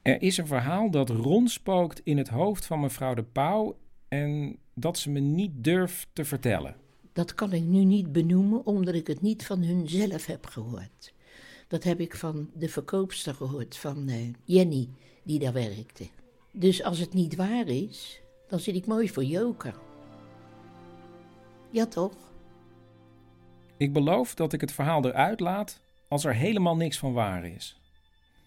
[0.02, 3.76] Er is een verhaal dat rondspookt in het hoofd van mevrouw de Pauw
[4.08, 6.76] en dat ze me niet durft te vertellen.
[7.12, 11.12] Dat kan ik nu niet benoemen, omdat ik het niet van hun zelf heb gehoord.
[11.72, 14.88] Dat heb ik van de verkoopster gehoord, van eh, Jenny,
[15.22, 16.08] die daar werkte.
[16.50, 19.74] Dus als het niet waar is, dan zit ik mooi voor joker.
[21.70, 22.14] Ja, toch?
[23.76, 27.80] Ik beloof dat ik het verhaal eruit laat als er helemaal niks van waar is.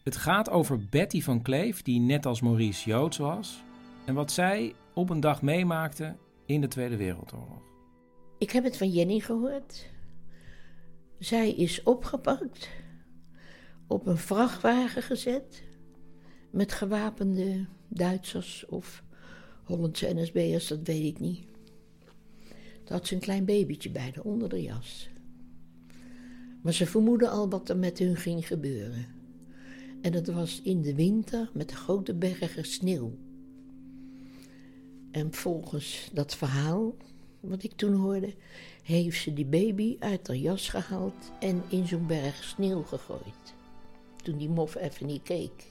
[0.03, 3.63] Het gaat over Betty van Kleef, die net als Maurice Joods was,
[4.05, 7.61] en wat zij op een dag meemaakte in de Tweede Wereldoorlog.
[8.37, 9.89] Ik heb het van Jenny gehoord.
[11.19, 12.69] Zij is opgepakt,
[13.87, 15.63] op een vrachtwagen gezet,
[16.49, 19.03] met gewapende Duitsers of
[19.63, 21.43] Hollandse NSB'ers, dat weet ik niet.
[22.83, 25.09] Daar had ze een klein babytje bij de onder de jas.
[26.61, 29.05] Maar ze vermoeden al wat er met hun ging gebeuren.
[30.01, 33.17] En het was in de winter met grote bergen sneeuw.
[35.11, 36.95] En volgens dat verhaal,
[37.39, 38.33] wat ik toen hoorde,
[38.83, 43.54] heeft ze die baby uit haar jas gehaald en in zo'n berg sneeuw gegooid.
[44.25, 45.63] Toen die mof even niet keek.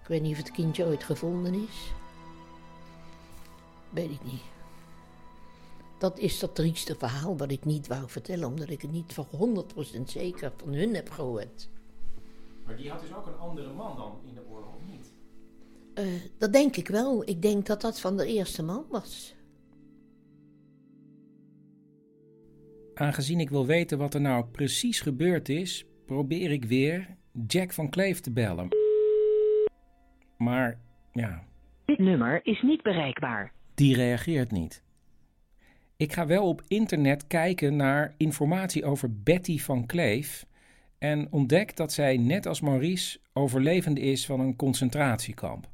[0.00, 1.92] Ik weet niet of het kindje ooit gevonden is.
[3.90, 4.42] Weet ik niet.
[5.98, 9.26] Dat is dat trieste verhaal wat ik niet wou vertellen, omdat ik het niet van
[9.98, 11.68] 100% zeker van hun heb gehoord.
[12.64, 15.12] Maar die had dus ook een andere man dan in de oorlog, of niet?
[15.94, 17.28] Uh, dat denk ik wel.
[17.28, 19.35] Ik denk dat dat van de eerste man was.
[22.98, 27.90] Aangezien ik wil weten wat er nou precies gebeurd is, probeer ik weer Jack van
[27.90, 28.68] Kleef te bellen.
[30.38, 30.78] Maar
[31.12, 31.44] ja.
[31.84, 33.52] Dit nummer is niet bereikbaar.
[33.74, 34.82] Die reageert niet.
[35.96, 40.46] Ik ga wel op internet kijken naar informatie over Betty van Kleef
[40.98, 45.68] en ontdek dat zij net als Maurice overlevende is van een concentratiekamp.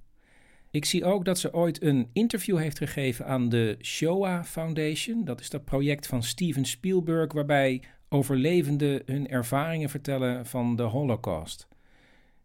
[0.73, 5.25] Ik zie ook dat ze ooit een interview heeft gegeven aan de Shoah Foundation.
[5.25, 11.69] Dat is dat project van Steven Spielberg waarbij overlevenden hun ervaringen vertellen van de Holocaust.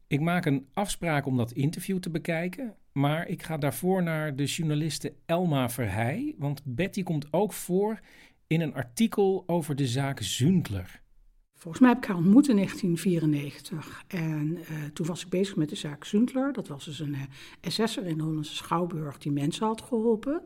[0.08, 4.46] Ik maak een afspraak om dat interview te bekijken, maar ik ga daarvoor naar de
[4.46, 8.00] journaliste Elma Verheij, want Betty komt ook voor
[8.48, 11.02] in een artikel over de zaak Zundler.
[11.67, 14.03] Volgens mij heb ik haar ontmoet in 1994.
[14.08, 16.53] En uh, toen was ik bezig met de zaak Zundler.
[16.53, 17.21] Dat was dus een uh,
[17.62, 20.41] SS'er in de Hollandse Schouwburg die mensen had geholpen.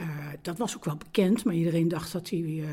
[0.00, 0.08] Uh,
[0.42, 2.64] dat was ook wel bekend, maar iedereen dacht dat hij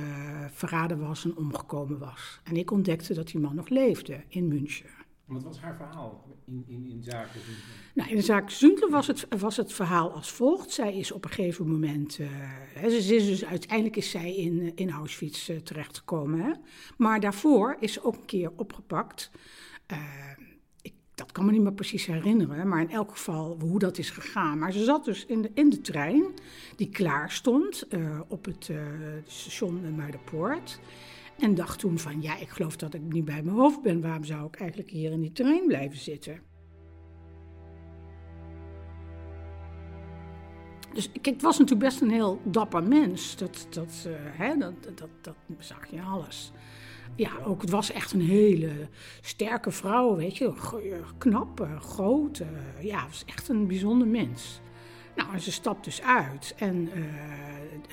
[0.52, 2.40] verraden was en omgekomen was.
[2.44, 5.01] En ik ontdekte dat die man nog leefde in München.
[5.32, 7.42] Wat was haar verhaal in, in, in zaken?
[7.94, 10.72] Nou, in de zaak Zundler was het, was het verhaal als volgt.
[10.72, 12.20] Zij is op een gegeven moment.
[12.74, 16.60] Hè, ze is dus, uiteindelijk is zij in, in Auschwitz uh, terechtgekomen.
[16.98, 19.32] Maar daarvoor is ze ook een keer opgepakt.
[20.82, 24.10] Ik, dat kan me niet meer precies herinneren, maar in elk geval hoe dat is
[24.10, 24.60] gegaan.
[24.60, 26.26] Maar ze zat dus in de, in de trein
[26.76, 27.88] die klaar stond
[28.28, 28.72] op het
[29.26, 30.80] station Muiderpoort.
[31.42, 34.02] En dacht toen van, ja, ik geloof dat ik niet bij mijn hoofd ben.
[34.02, 36.42] Waarom zou ik eigenlijk hier in die trein blijven zitten?
[40.94, 43.36] Dus kijk, het was natuurlijk best een heel dapper mens.
[43.36, 46.52] Dat, dat, uh, hè, dat, dat, dat zag je alles.
[47.16, 48.72] Ja, ook het was echt een hele
[49.22, 50.54] sterke vrouw, weet je.
[51.18, 52.40] Knap, groot.
[52.40, 52.48] Uh,
[52.84, 54.62] ja, was echt een bijzonder mens.
[55.16, 56.56] Nou, en ze stapt dus uit.
[56.58, 57.04] En uh,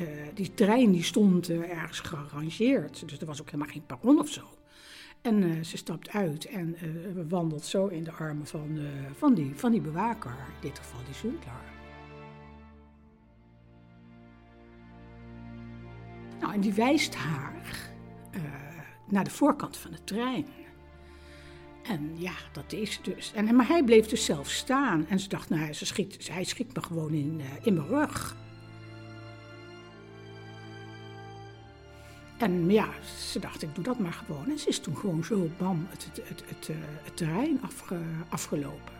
[0.00, 3.09] uh, die trein die stond uh, ergens gearrangeerd.
[3.09, 4.42] Dus er was ook helemaal geen perron of zo.
[5.22, 6.76] En ze stapt uit en
[7.28, 8.78] wandelt zo in de armen van,
[9.16, 10.31] van, die, van die bewaker.
[10.31, 11.52] In dit geval die Zundler.
[16.40, 17.90] Nou, en die wijst haar
[19.09, 20.46] naar de voorkant van de trein.
[21.88, 23.33] En ja, dat is dus.
[23.35, 25.07] En, maar hij bleef dus zelf staan.
[25.09, 28.37] En ze dacht, nou, ze schiet, hij schiet me gewoon in, uh, in mijn rug.
[32.38, 32.88] En ja,
[33.31, 34.51] ze dacht, ik doe dat maar gewoon.
[34.51, 36.68] En ze is toen gewoon zo, bam, het, het, het, het,
[37.03, 37.98] het terrein afge,
[38.29, 38.96] afgelopen.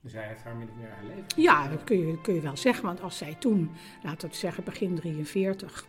[0.00, 1.24] Dus hij heeft haar min of meer haar leven?
[1.36, 2.84] Ja, dat kun je, kun je wel zeggen.
[2.84, 3.70] Want als zij toen,
[4.02, 5.86] laten we zeggen begin 43,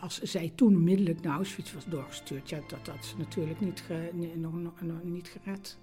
[0.00, 4.10] als zij toen onmiddellijk naar Auschwitz was doorgestuurd, ja, dat had ze natuurlijk niet, ge,
[4.34, 5.78] nog, nog, nog, niet gered.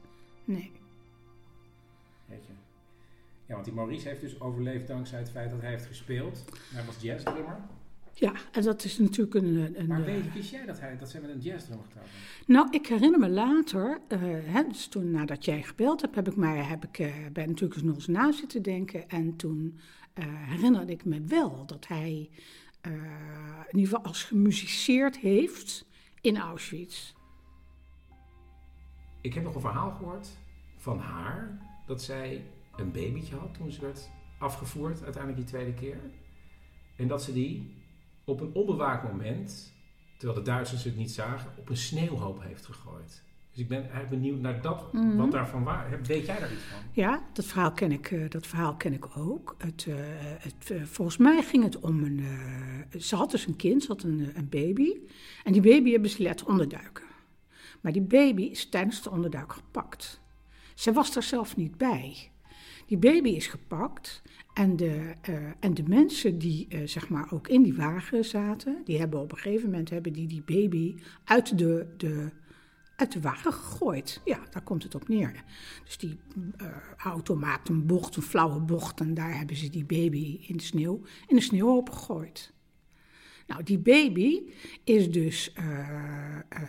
[0.45, 0.71] Nee.
[2.25, 2.53] Weet je.
[3.45, 6.45] Ja, want die Maurice heeft dus overleefd dankzij het feit dat hij heeft gespeeld.
[6.73, 7.57] Hij was jazzdrummer.
[8.13, 9.79] Ja, en dat is natuurlijk een...
[9.79, 12.07] een maar weet, wist jij dat, hij, dat zij met een jazzdrummer getrouwd?
[12.45, 16.35] Nou, ik herinner me later, uh, hè, dus toen nadat jij gebeld hebt, heb ik
[16.35, 19.09] mij heb ik, uh, bij natuurlijk nog eens na zitten denken.
[19.09, 19.79] En toen
[20.19, 22.29] uh, herinnerde ik me wel dat hij
[22.87, 22.93] uh,
[23.67, 25.85] in ieder geval als gemusiceerd heeft
[26.21, 27.13] in Auschwitz.
[29.21, 30.27] Ik heb nog een verhaal gehoord
[30.77, 32.45] van haar dat zij
[32.75, 35.99] een babytje had toen ze werd afgevoerd, uiteindelijk die tweede keer.
[36.95, 37.83] En dat ze die
[38.23, 39.73] op een onbewaakt moment,
[40.17, 43.23] terwijl de Duitsers het niet zagen, op een sneeuwhoop heeft gegooid.
[43.55, 45.17] Dus ik ben eigenlijk benieuwd naar dat, mm -hmm.
[45.17, 45.99] wat daarvan waar.
[46.03, 46.79] Weet jij daar iets van?
[46.91, 49.55] Ja, dat verhaal ken ik, uh, dat verhaal ken ik ook.
[49.57, 49.95] Het, uh,
[50.39, 52.25] het, uh, volgens mij ging het om een.
[52.99, 54.97] ze had dus een kind, ze had een, een baby.
[55.43, 57.03] En die baby hebben ze laten onderduiken.
[57.81, 60.21] Maar die baby is tijdens de onderduik gepakt.
[60.73, 62.31] Zij was er zelf niet bij.
[62.85, 64.21] Die baby is gepakt.
[64.53, 65.13] En de,
[65.59, 69.37] en de mensen die zeg maar ook in die wagen zaten, die hebben op een
[69.37, 72.31] gegeven moment hebben die, die baby uit de, de
[72.95, 74.21] uit de wagen gegooid.
[74.25, 75.43] Ja, daar komt het op neer.
[75.85, 76.19] Dus die
[76.61, 80.57] uh, auto maakt een bocht, een flauwe bocht, en daar hebben ze die baby in
[80.57, 82.53] de sneeuw, in de sneeuw opgegooid.
[83.47, 84.41] Nou, die baby
[84.83, 86.61] is dus, uh, uh,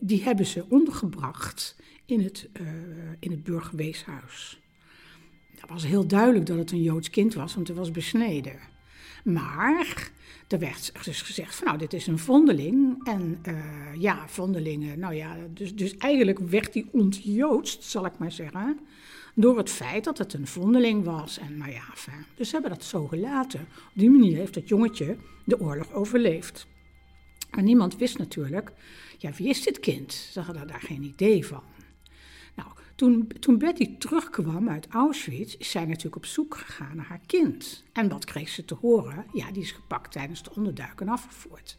[0.00, 2.50] die hebben ze ondergebracht in het,
[3.18, 4.60] in het burgerweeshuis.
[5.60, 8.58] Dat was heel duidelijk dat het een Joods kind was, want het was besneden.
[9.24, 10.10] Maar
[10.48, 13.06] er werd dus gezegd van nou, dit is een vondeling.
[13.06, 13.54] En uh,
[13.98, 18.78] ja, vondelingen, nou ja, dus, dus eigenlijk werd die ontjoodst, zal ik maar zeggen.
[19.34, 21.38] Door het feit dat het een vondeling was.
[21.38, 21.84] En nou ja,
[22.34, 23.60] dus ze hebben dat zo gelaten.
[23.60, 26.66] Op die manier heeft het jongetje de oorlog overleefd.
[27.50, 28.72] Maar niemand wist natuurlijk,
[29.18, 30.12] ja, wie is dit kind?
[30.12, 31.62] Ze hadden daar geen idee van.
[32.98, 37.84] Toen, toen Betty terugkwam uit Auschwitz, is zij natuurlijk op zoek gegaan naar haar kind.
[37.92, 39.26] En wat kreeg ze te horen?
[39.32, 41.78] Ja, die is gepakt tijdens de onderduik en afgevoerd.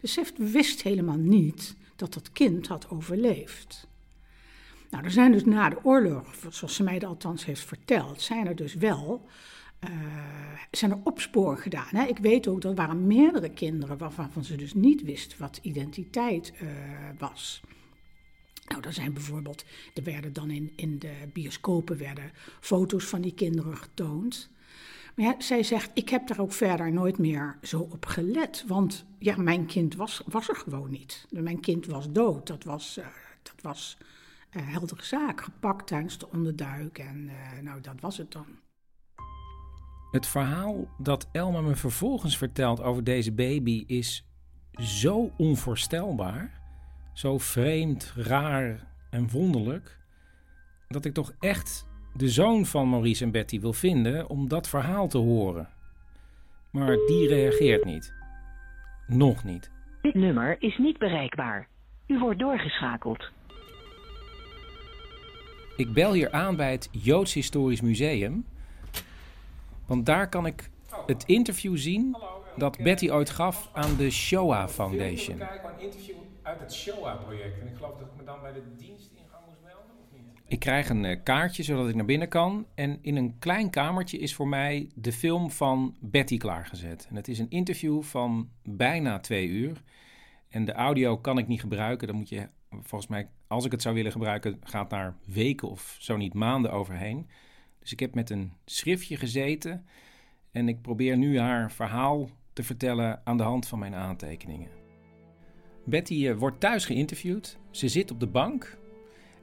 [0.00, 3.86] Dus ze wist helemaal niet dat dat kind had overleefd.
[4.90, 8.56] Nou, er zijn dus na de oorlog, zoals ze mij althans heeft verteld, zijn er
[8.56, 9.28] dus wel
[9.80, 9.90] uh,
[10.70, 11.88] zijn er opsporen gedaan.
[11.90, 12.04] Hè?
[12.04, 16.52] Ik weet ook dat er waren meerdere kinderen waarvan ze dus niet wist wat identiteit
[16.62, 16.68] uh,
[17.18, 17.62] was.
[18.68, 23.34] Nou, er zijn bijvoorbeeld, er werden dan in, in de bioscopen werden foto's van die
[23.34, 24.50] kinderen getoond.
[25.14, 28.64] Maar ja, zij zegt, ik heb daar ook verder nooit meer zo op gelet.
[28.66, 31.26] Want ja, mijn kind was, was er gewoon niet.
[31.30, 32.46] Mijn kind was dood.
[32.46, 33.06] Dat was, uh,
[33.42, 33.98] dat was
[34.50, 35.40] uh, heldere zaak.
[35.40, 36.98] Gepakt tijdens de onderduik.
[36.98, 38.46] En uh, nou, dat was het dan.
[40.10, 44.26] Het verhaal dat Elma me vervolgens vertelt over deze baby is
[44.72, 46.60] zo onvoorstelbaar
[47.16, 49.98] zo vreemd, raar en wonderlijk,
[50.88, 55.08] dat ik toch echt de zoon van Maurice en Betty wil vinden om dat verhaal
[55.08, 55.68] te horen.
[56.70, 58.14] Maar die reageert niet.
[59.06, 59.70] Nog niet.
[60.02, 61.68] Dit nummer is niet bereikbaar.
[62.06, 63.24] U wordt doorgeschakeld.
[65.76, 68.44] Ik bel hier aan bij het Joods Historisch Museum.
[69.86, 70.70] Want daar kan ik
[71.06, 72.16] het interview zien
[72.56, 75.38] dat Betty ooit gaf aan de Shoah Foundation.
[76.46, 77.60] Uit het Shoah-project.
[77.60, 80.42] En ik geloof dat ik me dan bij de dienstingang moest melden, of niet?
[80.46, 82.66] Ik krijg een eh, kaartje zodat ik naar binnen kan.
[82.74, 87.06] En in een klein kamertje is voor mij de film van Betty klaargezet.
[87.08, 89.82] En het is een interview van bijna twee uur.
[90.48, 92.06] En de audio kan ik niet gebruiken.
[92.06, 95.96] Dan moet je, volgens mij, als ik het zou willen gebruiken, gaat daar weken of
[95.98, 97.28] zo niet maanden overheen.
[97.78, 99.86] Dus ik heb met een schriftje gezeten.
[100.50, 104.85] En ik probeer nu haar verhaal te vertellen aan de hand van mijn aantekeningen.
[105.86, 107.58] Betty eh, wordt thuis geïnterviewd.
[107.70, 108.76] Ze zit op de bank.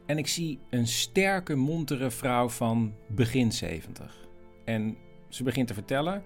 [0.06, 4.28] En ik zie een sterke, montere vrouw van begin 70.
[4.66, 4.98] En
[5.30, 6.24] ze begint te vertellen.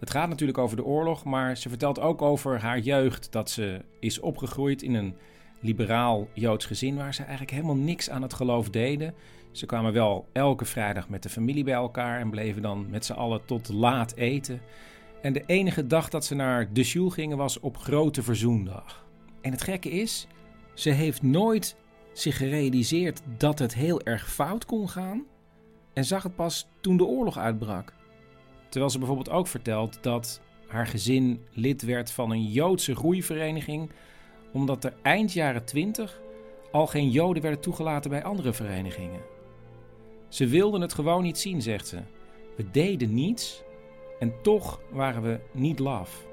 [0.00, 3.32] Het gaat natuurlijk over de oorlog, maar ze vertelt ook over haar jeugd.
[3.32, 5.14] Dat ze is opgegroeid in een
[5.60, 9.14] liberaal Joods gezin waar ze eigenlijk helemaal niks aan het geloof deden.
[9.52, 13.12] Ze kwamen wel elke vrijdag met de familie bij elkaar en bleven dan met z'n
[13.12, 14.60] allen tot laat eten.
[15.22, 19.07] En de enige dag dat ze naar de shul gingen was op Grote Verzoendag.
[19.40, 20.26] En het gekke is,
[20.74, 21.76] ze heeft nooit
[22.12, 25.26] zich gerealiseerd dat het heel erg fout kon gaan
[25.92, 27.92] en zag het pas toen de oorlog uitbrak.
[28.68, 33.90] Terwijl ze bijvoorbeeld ook vertelt dat haar gezin lid werd van een Joodse groeivereniging,
[34.52, 36.20] omdat er eind jaren 20
[36.72, 39.20] al geen Joden werden toegelaten bij andere verenigingen.
[40.28, 41.98] Ze wilden het gewoon niet zien, zegt ze.
[42.56, 43.62] We deden niets
[44.18, 46.26] en toch waren we niet laf.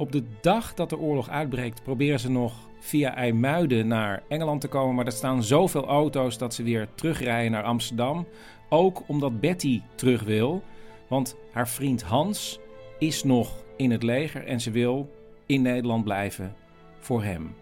[0.00, 4.68] Op de dag dat de oorlog uitbreekt, proberen ze nog via IJmuiden naar Engeland te
[4.68, 4.94] komen.
[4.94, 8.26] Maar er staan zoveel auto's dat ze weer terugrijden naar Amsterdam.
[8.68, 10.62] Ook omdat Betty terug wil.
[11.08, 12.58] Want haar vriend Hans
[12.98, 15.10] is nog in het leger en ze wil
[15.46, 16.54] in Nederland blijven
[16.98, 17.54] voor hem.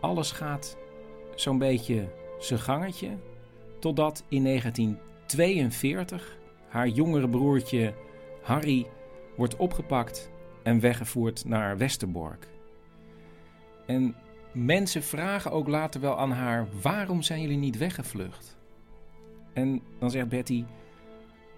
[0.00, 0.76] Alles gaat
[1.34, 2.08] zo'n beetje
[2.38, 3.08] zijn gangetje.
[3.78, 6.38] Totdat in 1942
[6.68, 7.94] haar jongere broertje
[8.42, 8.86] Harry
[9.36, 10.31] wordt opgepakt
[10.62, 12.48] en weggevoerd naar Westerbork.
[13.86, 14.14] En
[14.52, 18.56] mensen vragen ook later wel aan haar: waarom zijn jullie niet weggevlucht?
[19.52, 20.64] En dan zegt Betty: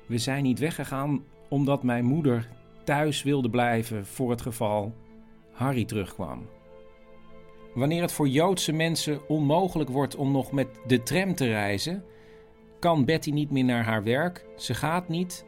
[0.07, 2.49] We zijn niet weggegaan omdat mijn moeder
[2.85, 4.95] thuis wilde blijven voor het geval
[5.53, 6.47] Harry terugkwam.
[7.75, 12.05] Wanneer het voor Joodse mensen onmogelijk wordt om nog met de tram te reizen,
[12.79, 14.47] kan Betty niet meer naar haar werk.
[14.57, 15.45] Ze gaat niet.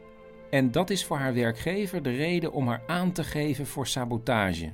[0.49, 4.71] En dat is voor haar werkgever de reden om haar aan te geven voor sabotage.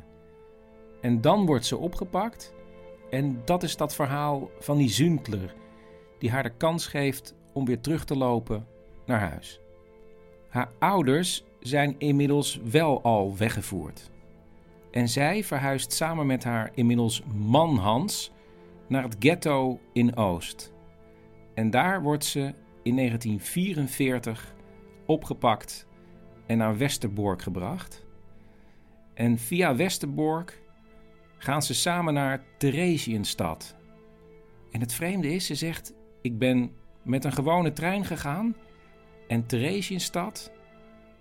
[1.02, 2.54] En dan wordt ze opgepakt.
[3.10, 5.54] En dat is dat verhaal van die Zündler,
[6.20, 8.68] die haar de kans geeft om weer terug te lopen
[9.06, 9.60] naar huis.
[10.50, 14.12] Haar ouders zijn inmiddels wel al weggevoerd.
[14.92, 18.32] En zij verhuist samen met haar inmiddels man Hans
[18.88, 20.74] naar het ghetto in Oost.
[21.54, 22.54] En daar wordt ze
[22.84, 24.54] in 1944
[25.06, 25.88] opgepakt
[26.46, 28.06] en naar Westerbork gebracht.
[29.14, 30.62] En via Westerbork
[31.38, 33.76] gaan ze samen naar Theresienstad.
[34.72, 38.56] En het vreemde is, ze zegt: Ik ben met een gewone trein gegaan.
[39.28, 40.52] En Theresienstad,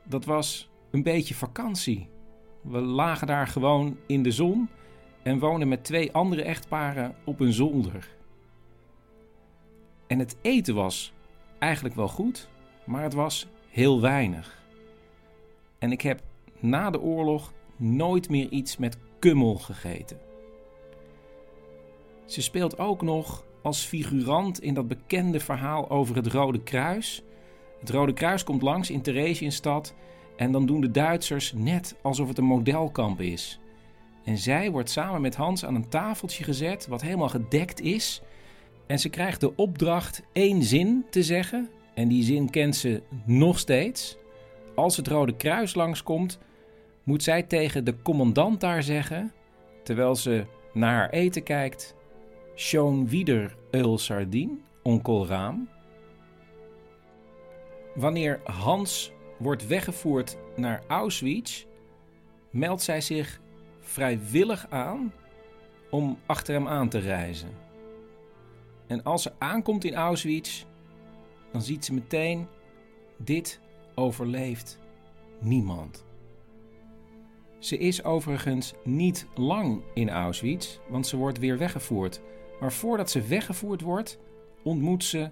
[0.05, 2.09] dat was een beetje vakantie.
[2.63, 4.69] We lagen daar gewoon in de zon
[5.23, 8.09] en woonden met twee andere echtparen op een zolder.
[10.07, 11.13] En het eten was
[11.59, 12.49] eigenlijk wel goed,
[12.87, 14.63] maar het was heel weinig.
[15.79, 16.23] En ik heb
[16.59, 20.19] na de oorlog nooit meer iets met kummel gegeten.
[22.25, 27.23] Ze speelt ook nog als figurant in dat bekende verhaal over het Rode Kruis.
[27.81, 29.95] Het Rode Kruis komt langs in Theresienstad
[30.37, 33.61] en dan doen de Duitsers net alsof het een modelkamp is.
[34.25, 38.23] En zij wordt samen met Hans aan een tafeltje gezet, wat helemaal gedekt is.
[38.87, 41.69] En ze krijgt de opdracht één zin te zeggen.
[41.95, 44.17] En die zin kent ze nog steeds.
[44.75, 46.39] Als het Rode Kruis langskomt,
[47.03, 49.33] moet zij tegen de commandant daar zeggen,
[49.83, 51.95] terwijl ze naar haar eten kijkt:
[52.55, 55.69] Schoon wieder eul sardien, onkel raam.
[57.95, 61.65] Wanneer Hans wordt weggevoerd naar Auschwitz,
[62.51, 63.41] meldt zij zich
[63.81, 65.13] vrijwillig aan
[65.91, 67.51] om achter hem aan te reizen.
[68.87, 70.65] En als ze aankomt in Auschwitz,
[71.53, 72.47] dan ziet ze meteen:
[73.17, 73.61] dit
[73.95, 74.79] overleeft
[75.41, 76.05] niemand.
[77.59, 82.21] Ze is overigens niet lang in Auschwitz, want ze wordt weer weggevoerd.
[82.61, 84.19] Maar voordat ze weggevoerd wordt,
[84.63, 85.31] ontmoet ze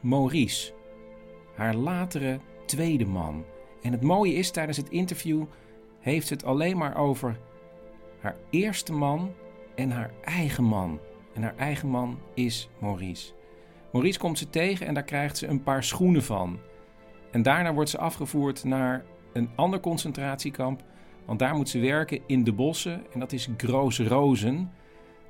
[0.00, 0.72] Maurice,
[1.54, 3.44] haar latere tweede man.
[3.82, 5.44] En het mooie is, tijdens het interview
[6.00, 7.40] heeft ze het alleen maar over
[8.20, 9.34] haar eerste man
[9.74, 11.00] en haar eigen man.
[11.34, 13.32] En haar eigen man is Maurice.
[13.92, 16.58] Maurice komt ze tegen en daar krijgt ze een paar schoenen van.
[17.30, 20.82] En daarna wordt ze afgevoerd naar een ander concentratiekamp.
[21.24, 23.04] Want daar moet ze werken in de bossen.
[23.12, 24.72] En dat is Groos Rozen.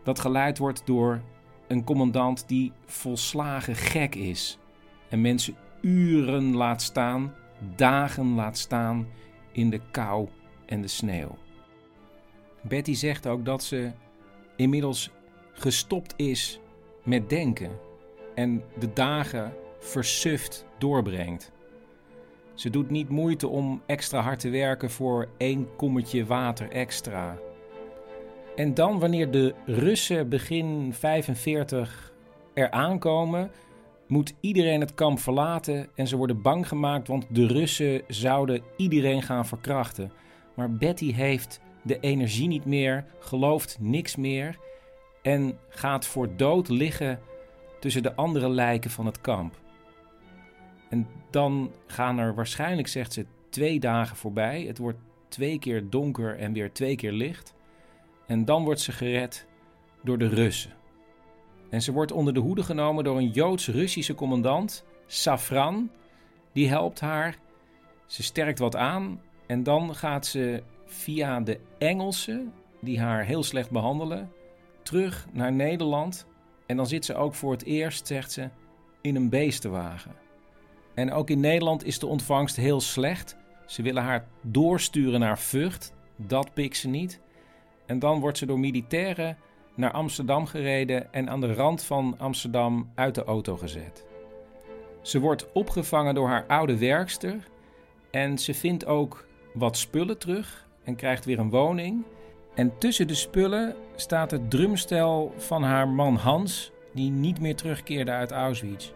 [0.04, 1.22] Dat geleid wordt door
[1.68, 4.58] een commandant die volslagen gek is.
[5.08, 7.34] En mensen uren laat staan,
[7.76, 9.06] dagen laat staan
[9.52, 10.28] in de kou
[10.66, 11.36] en de sneeuw.
[12.62, 13.92] Betty zegt ook dat ze
[14.56, 15.10] inmiddels
[15.52, 16.60] gestopt is
[17.04, 17.70] met denken
[18.36, 21.52] en de dagen versuft doorbrengt.
[22.54, 27.38] Ze doet niet moeite om extra hard te werken voor één kommetje water extra.
[28.56, 32.12] En dan, wanneer de Russen begin 45
[32.54, 33.50] er aankomen,
[34.06, 39.22] moet iedereen het kamp verlaten en ze worden bang gemaakt, want de Russen zouden iedereen
[39.22, 40.12] gaan verkrachten.
[40.54, 44.58] Maar Betty heeft de energie niet meer, gelooft niks meer
[45.22, 47.20] en gaat voor dood liggen
[47.80, 49.54] tussen de andere lijken van het kamp.
[50.88, 54.62] En dan gaan er waarschijnlijk, zegt ze, twee dagen voorbij.
[54.62, 54.98] Het wordt
[55.28, 57.54] twee keer donker en weer twee keer licht.
[58.26, 59.46] En dan wordt ze gered
[60.02, 60.72] door de Russen.
[61.70, 65.90] En ze wordt onder de hoede genomen door een Joods-Russische commandant, Safran.
[66.52, 67.36] Die helpt haar.
[68.06, 69.20] Ze sterkt wat aan.
[69.46, 74.32] En dan gaat ze via de Engelsen, die haar heel slecht behandelen,
[74.82, 76.26] terug naar Nederland.
[76.66, 78.48] En dan zit ze ook voor het eerst, zegt ze,
[79.00, 80.14] in een beestenwagen.
[80.94, 83.36] En ook in Nederland is de ontvangst heel slecht.
[83.66, 85.92] Ze willen haar doorsturen naar Vught.
[86.16, 87.20] Dat pikt ze niet.
[87.86, 89.38] En dan wordt ze door militairen
[89.74, 94.06] naar Amsterdam gereden en aan de rand van Amsterdam uit de auto gezet.
[95.02, 97.48] Ze wordt opgevangen door haar oude werkster
[98.10, 102.04] en ze vindt ook wat spullen terug en krijgt weer een woning.
[102.56, 108.10] En tussen de spullen staat het drumstel van haar man Hans, die niet meer terugkeerde
[108.10, 108.92] uit Auschwitz.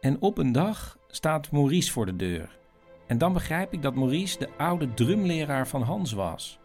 [0.00, 2.58] En op een dag staat Maurice voor de deur.
[3.06, 6.58] En dan begrijp ik dat Maurice de oude drumleraar van Hans was.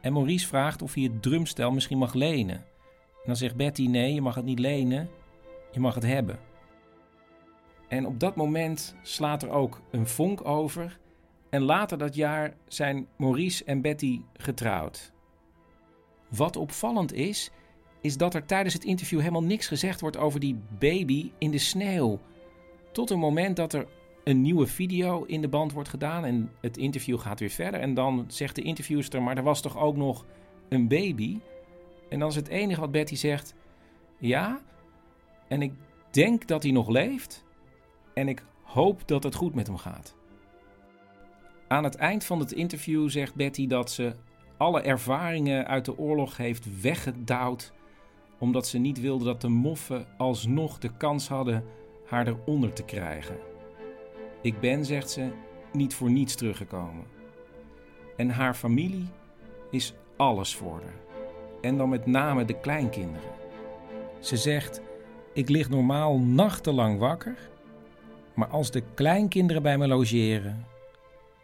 [0.00, 2.56] En Maurice vraagt of hij het drumstel misschien mag lenen.
[2.56, 5.08] En dan zegt Betty: nee, je mag het niet lenen,
[5.72, 6.38] je mag het hebben.
[7.88, 10.98] En op dat moment slaat er ook een vonk over.
[11.52, 15.12] En later dat jaar zijn Maurice en Betty getrouwd.
[16.28, 17.50] Wat opvallend is,
[18.00, 21.58] is dat er tijdens het interview helemaal niks gezegd wordt over die baby in de
[21.58, 22.20] sneeuw.
[22.92, 23.86] Tot een moment dat er
[24.24, 27.80] een nieuwe video in de band wordt gedaan en het interview gaat weer verder.
[27.80, 30.26] En dan zegt de interviewster, maar er was toch ook nog
[30.68, 31.40] een baby?
[32.08, 33.54] En dan is het enige wat Betty zegt,
[34.18, 34.62] ja,
[35.48, 35.72] en ik
[36.10, 37.44] denk dat hij nog leeft
[38.14, 40.20] en ik hoop dat het goed met hem gaat.
[41.72, 44.12] Aan het eind van het interview zegt Betty dat ze
[44.56, 47.72] alle ervaringen uit de oorlog heeft weggedouwd,
[48.38, 51.64] omdat ze niet wilde dat de moffen alsnog de kans hadden
[52.06, 53.36] haar eronder te krijgen.
[54.42, 55.30] Ik ben, zegt ze,
[55.72, 57.04] niet voor niets teruggekomen.
[58.16, 59.08] En haar familie
[59.70, 61.00] is alles voor haar.
[61.60, 63.30] En dan met name de kleinkinderen.
[64.18, 64.80] Ze zegt:
[65.32, 67.50] Ik lig normaal nachtenlang wakker,
[68.34, 70.70] maar als de kleinkinderen bij me logeren,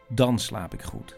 [0.09, 1.17] dan slaap ik goed.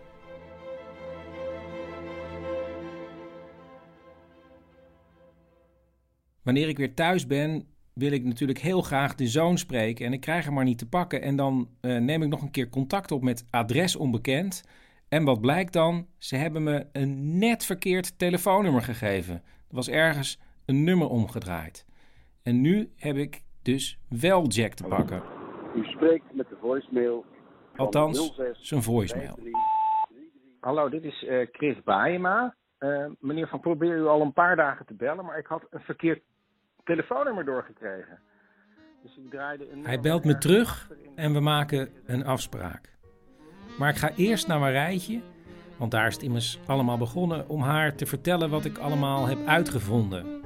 [6.42, 10.06] Wanneer ik weer thuis ben, wil ik natuurlijk heel graag de zoon spreken.
[10.06, 11.22] En ik krijg hem maar niet te pakken.
[11.22, 14.64] En dan uh, neem ik nog een keer contact op met adres onbekend.
[15.10, 16.08] En wat blijkt dan?
[16.18, 19.36] Ze hebben me een net verkeerd telefoonnummer gegeven.
[19.36, 21.86] Er was ergens een nummer omgedraaid.
[22.44, 25.22] En nu heb ik dus wel Jack te pakken.
[25.76, 27.26] U spreekt met de voicemail.
[27.76, 29.40] Althans, zijn voicemail.
[30.60, 32.56] Hallo, dit is uh, Chris Baema.
[32.80, 35.80] Uh, meneer Van probeer u al een paar dagen te bellen, maar ik had een
[35.80, 36.22] verkeerd
[36.84, 38.20] telefoonnummer doorgekregen.
[39.04, 42.98] Dus ik draaide een Hij belt me terug en we maken een afspraak.
[43.78, 45.22] Maar ik ga eerst naar Marijtje,
[45.78, 49.46] want daar is het immers allemaal begonnen, om haar te vertellen wat ik allemaal heb
[49.46, 50.42] uitgevonden.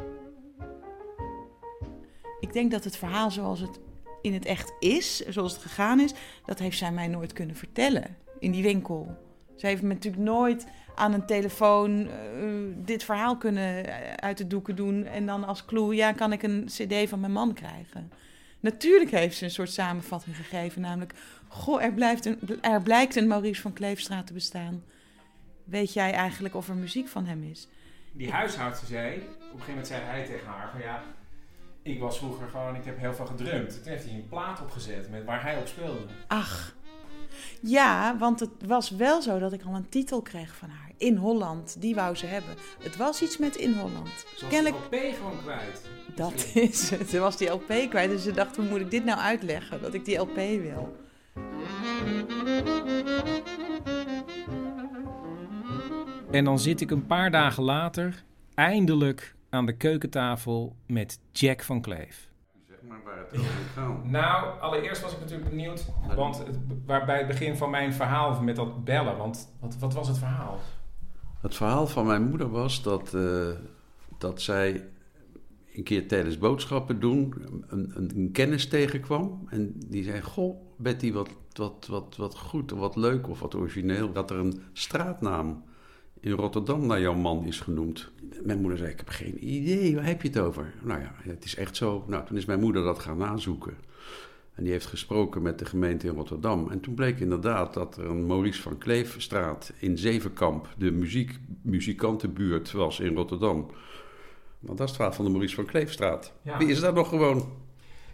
[2.39, 3.79] Ik denk dat het verhaal zoals het
[4.25, 6.13] in het echt is, zoals het gegaan is,
[6.45, 9.17] dat heeft zij mij nooit kunnen vertellen in die winkel.
[9.55, 10.65] Ze heeft me natuurlijk nooit
[10.95, 12.09] aan een telefoon uh,
[12.75, 13.85] dit verhaal kunnen
[14.19, 15.05] uit de doeken doen.
[15.05, 18.11] En dan als clue, ja, kan ik een cd van mijn man krijgen.
[18.59, 21.13] Natuurlijk heeft ze een soort samenvatting gegeven, namelijk...
[21.47, 24.83] Goh, er, blijft een, er blijkt een Maurice van Kleefstraat te bestaan.
[25.63, 27.67] Weet jij eigenlijk of er muziek van hem is?
[28.13, 31.03] Die huishoudster zei, op een gegeven moment zei hij tegen haar van ja...
[31.85, 33.83] Ik was vroeger gewoon, ik heb heel veel gedrumd.
[33.83, 35.99] Toen heeft hij een plaat opgezet met waar hij op speelde.
[36.27, 36.75] Ach,
[37.61, 40.91] Ja, want het was wel zo dat ik al een titel kreeg van haar.
[40.97, 42.55] In Holland, die wou ze hebben.
[42.83, 44.25] Het was iets met In Holland.
[44.35, 45.81] Ze was de LP gewoon kwijt.
[46.15, 47.09] Dat is het.
[47.09, 48.09] Ze was die LP kwijt.
[48.09, 49.81] Dus ze dacht, hoe moet ik dit nou uitleggen?
[49.81, 50.97] Dat ik die LP wil.
[56.31, 58.23] En dan zit ik een paar dagen later
[58.55, 62.29] eindelijk aan de keukentafel met Jack van Kleef.
[62.67, 64.03] Zeg maar waar het over gaat.
[64.19, 65.85] Nou, allereerst was ik natuurlijk benieuwd,
[66.15, 69.93] want het, waar, bij het begin van mijn verhaal met dat bellen, want wat, wat
[69.93, 70.59] was het verhaal?
[71.41, 73.49] Het verhaal van mijn moeder was dat, eh,
[74.17, 74.89] dat zij
[75.73, 77.33] een keer tijdens boodschappen doen
[77.67, 79.47] een, een, een kennis tegenkwam.
[79.49, 84.11] En die zei, goh, Betty, wat, wat, wat, wat goed, wat leuk of wat origineel.
[84.11, 85.63] Dat er een straatnaam
[86.25, 88.11] in Rotterdam naar jouw man is genoemd.
[88.43, 90.73] Mijn moeder zei, ik heb geen idee, waar heb je het over?
[90.81, 92.03] Nou ja, het is echt zo.
[92.07, 93.73] Nou, toen is mijn moeder dat gaan nazoeken.
[94.53, 96.71] En die heeft gesproken met de gemeente in Rotterdam.
[96.71, 102.71] En toen bleek inderdaad dat er een Maurice van Kleefstraat in Zevenkamp, de muziek, muzikantenbuurt
[102.71, 103.71] was in Rotterdam.
[104.59, 106.33] Want dat is de straat van de Maurice van Kleefstraat.
[106.41, 106.57] Ja.
[106.57, 107.51] Wie is daar nog gewoon?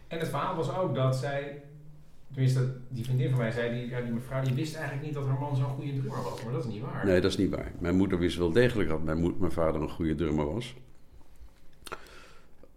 [0.07, 1.64] En het verhaal was ook dat zij,
[2.32, 5.25] tenminste die vriendin van mij zei, die, ja, die mevrouw, die wist eigenlijk niet dat
[5.25, 7.05] haar man zo'n goede drummer was, maar dat is niet waar.
[7.05, 7.71] Nee, dat is niet waar.
[7.79, 10.75] Mijn moeder wist wel degelijk dat mijn, mijn vader een goede drummer was.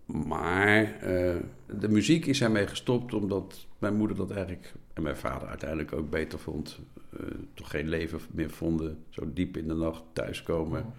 [0.07, 1.37] Maar eh,
[1.79, 6.11] de muziek is ermee gestopt omdat mijn moeder dat eigenlijk, en mijn vader uiteindelijk ook
[6.11, 6.79] beter vond.
[7.11, 7.21] eh,
[7.55, 10.93] toch geen leven meer vonden, zo diep in de nacht thuiskomen.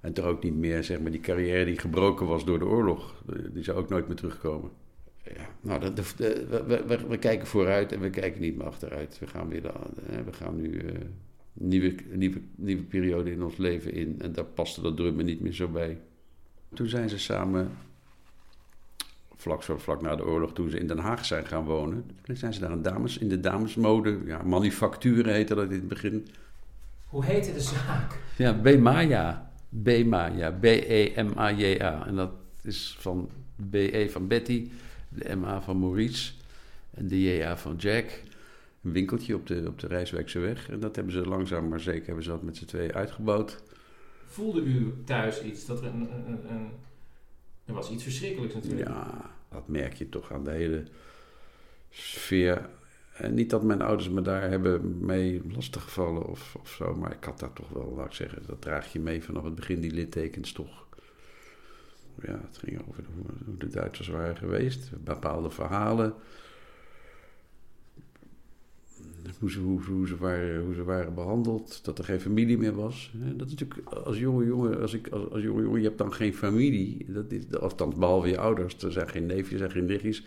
[0.00, 3.22] En toch ook niet meer, zeg maar, die carrière die gebroken was door de oorlog.
[3.52, 4.70] Die zou ook nooit meer terugkomen.
[5.36, 8.66] Ja, nou, de, de- de- we, we, we kijken vooruit en we kijken niet meer
[8.66, 9.18] achteruit.
[9.18, 13.42] We gaan, weer de, eh, we gaan nu eh, een nieuwe, nieuwe, nieuwe periode in
[13.42, 14.16] ons leven in.
[14.20, 15.98] En daar paste dat drummen niet meer zo bij.
[16.74, 17.70] Toen zijn ze samen,
[19.36, 22.10] vlak, zo, vlak na de oorlog, toen ze in Den Haag zijn gaan wonen.
[22.22, 25.88] Toen zijn ze daar een dames, in de damesmode, ja, manufacturen heette dat in het
[25.88, 26.26] begin.
[27.06, 28.18] Hoe heette de zaak?
[28.36, 29.50] Ja, B-Maya.
[29.82, 30.50] B-Maya.
[30.60, 32.06] B-E-M-A-J-A.
[32.06, 32.30] En dat
[32.62, 33.28] is van
[33.70, 34.70] B-E van Betty,
[35.10, 36.32] de M-A van Maurice
[36.90, 38.06] en de J-A van Jack.
[38.82, 40.68] Een winkeltje op de, op de Rijswijkse weg.
[40.70, 43.62] En dat hebben ze langzaam maar zeker hebben ze dat met z'n tweeën uitgebouwd.
[44.26, 46.70] Voelde u thuis iets, dat er een, een, een, een-
[47.64, 48.88] er was iets verschrikkelijks natuurlijk.
[48.88, 50.84] Ja, dat merk je toch aan de hele
[51.90, 52.68] sfeer.
[53.12, 57.24] En niet dat mijn ouders me daar hebben mee lastiggevallen of, of zo, maar ik
[57.24, 59.90] had daar toch wel, laat ik zeggen, dat draag je mee vanaf het begin, die
[59.92, 60.86] littekens toch.
[62.22, 66.14] Ja, het ging over hoe, de Duitsers waren geweest, bepaalde verhalen.
[69.38, 73.12] Hoe ze, hoe, ze waren, hoe ze waren behandeld, dat er geen familie meer was.
[73.36, 76.12] Dat is natuurlijk als jonge jongen, als, ik, als, als jonge jongen, je hebt dan
[76.12, 77.06] geen familie.
[77.08, 80.26] Dat is, althans, behalve je ouders, er zijn geen neefjes, zijn geen nichtjes.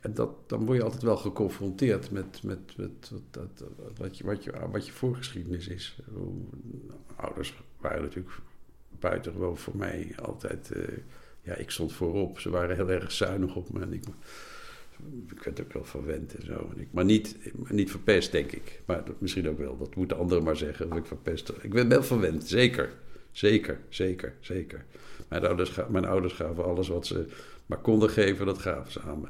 [0.00, 3.64] En dat, dan word je altijd wel geconfronteerd met, met, met wat,
[3.96, 5.98] wat, je, wat, je, wat je voorgeschiedenis is.
[6.14, 6.32] Hoe,
[7.16, 8.36] ouders waren natuurlijk
[8.90, 10.70] buitengewoon voor mij altijd...
[10.70, 10.82] eh,
[11.42, 12.40] ja, ik stond voorop.
[12.40, 13.80] Ze waren heel erg zuinig op me.
[13.80, 14.04] En ik,
[15.30, 16.70] ik werd ook wel verwend en zo.
[16.74, 17.36] En ik, maar niet,
[17.68, 18.80] niet verpest, denk ik.
[18.86, 19.78] Maar misschien ook wel.
[19.78, 20.92] Dat moeten anderen maar zeggen.
[20.92, 21.52] Of ik verpest.
[21.60, 22.90] Ik ben wel verwend, zeker.
[23.32, 24.84] Zeker, zeker, zeker.
[25.28, 27.26] Mijn ouders, mijn ouders gaven alles wat ze
[27.66, 29.28] maar konden geven, dat gaven ze aan me.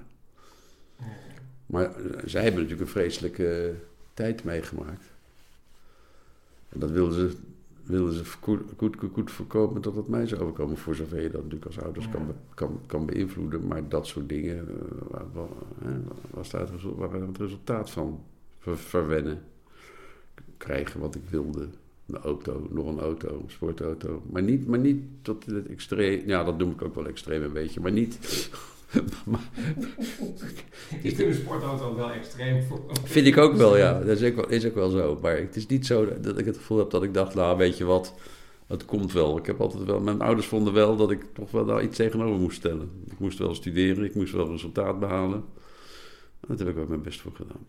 [1.66, 3.74] Maar eh, zij hebben natuurlijk een vreselijke eh,
[4.14, 5.04] tijd meegemaakt.
[6.68, 7.36] En dat wilden ze,
[7.86, 10.76] wilden ze goed, goed, goed, goed voorkomen dat het mij zou overkomen.
[10.76, 13.66] Voor zover je dat natuurlijk als ouders kan, kan, kan beïnvloeden.
[13.66, 14.56] Maar dat soort dingen
[15.84, 15.92] hè,
[16.30, 18.20] was daar het, waren het resultaat van.
[18.58, 19.42] Ver- verwennen.
[20.56, 21.68] Krijgen wat ik wilde.
[22.06, 24.22] Een auto, nog een auto, een sportauto.
[24.30, 26.22] Maar niet, maar niet tot het extreem.
[26.26, 27.80] Ja, dat noem ik ook wel extreem een beetje.
[27.80, 28.18] Maar niet.
[31.02, 32.80] vind de sportauto wel extreem voor.
[33.04, 34.00] Vind ik ook wel, ja.
[34.00, 35.18] Dat is ook wel, is ook wel zo.
[35.22, 37.78] Maar het is niet zo dat ik het gevoel heb dat ik dacht, nou weet
[37.78, 38.14] je wat,
[38.66, 39.38] het komt wel.
[39.38, 42.40] Ik heb altijd wel, mijn ouders vonden wel dat ik toch wel daar iets tegenover
[42.40, 42.90] moest stellen.
[43.10, 45.44] Ik moest wel studeren, ik moest wel resultaat behalen.
[46.40, 47.66] En dat heb ik ook mijn best voor gedaan.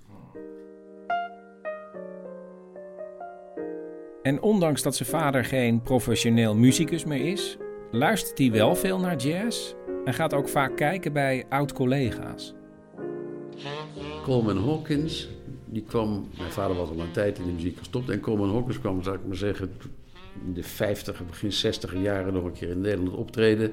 [4.22, 7.58] En ondanks dat zijn vader geen professioneel muzikus meer is,
[7.92, 9.74] luistert hij wel veel naar jazz
[10.08, 12.54] en gaat ook vaak kijken bij oud-collega's.
[14.24, 15.30] Coleman Hawkins,
[15.66, 18.10] die kwam, mijn vader was al een tijd in de muziek gestopt.
[18.10, 19.72] En Coleman Hawkins kwam, zou ik maar zeggen,
[20.46, 23.72] in de 50, begin 60 jaren nog een keer in Nederland optreden.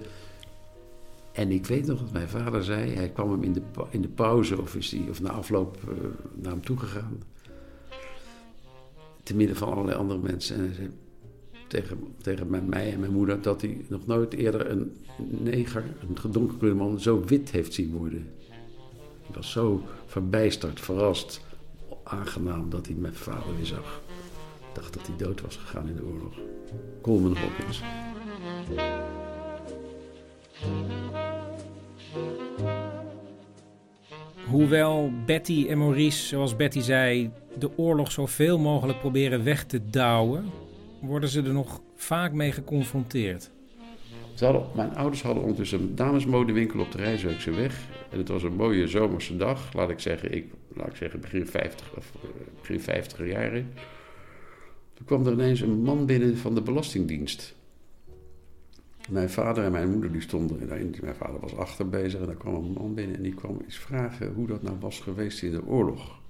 [1.33, 4.09] En ik weet nog dat mijn vader zei, hij kwam hem in de, in de
[4.09, 5.95] pauze of, is hij, of na afloop eh,
[6.35, 7.23] naar hem toegegaan.
[9.23, 10.57] Te midden van allerlei andere mensen.
[10.57, 10.91] En hij zei
[11.67, 14.97] tegen, tegen mij- en mijn moeder dat hij nog nooit eerder een
[15.43, 18.27] neger, een gedonkerkleurde man, zo wit heeft zien worden.
[19.29, 21.41] Ik was zo verbijsterd, verrast,
[22.03, 24.03] aangenaam dat hij mijn vader weer zag.
[24.59, 26.35] Ik dacht dat hij dood was gegaan in de oorlog.
[27.01, 27.83] Coleman Hawkins.
[34.51, 40.45] Hoewel Betty en Maurice, zoals Betty zei, de oorlog zoveel mogelijk proberen weg te douwen,
[41.07, 43.51] worden ze er nog vaak mee geconfronteerd.
[44.39, 47.89] Hadden, mijn ouders hadden ondertussen een damesmodewinkel op de Rijswijkse weg.
[48.11, 51.47] En het was een mooie zomerse dag, laat ik zeggen, ik, laat ik zeggen begin
[51.47, 52.31] 50 of eh,
[52.61, 53.73] begin 50 jaren.
[54.95, 57.55] Toen kwam er ineens een man binnen van de Belastingdienst.
[59.11, 62.35] Mijn vader en mijn moeder die stonden, daarin, mijn vader was achter bezig en daar
[62.35, 65.51] kwam een man binnen en die kwam eens vragen hoe dat nou was geweest in
[65.51, 66.23] de oorlog.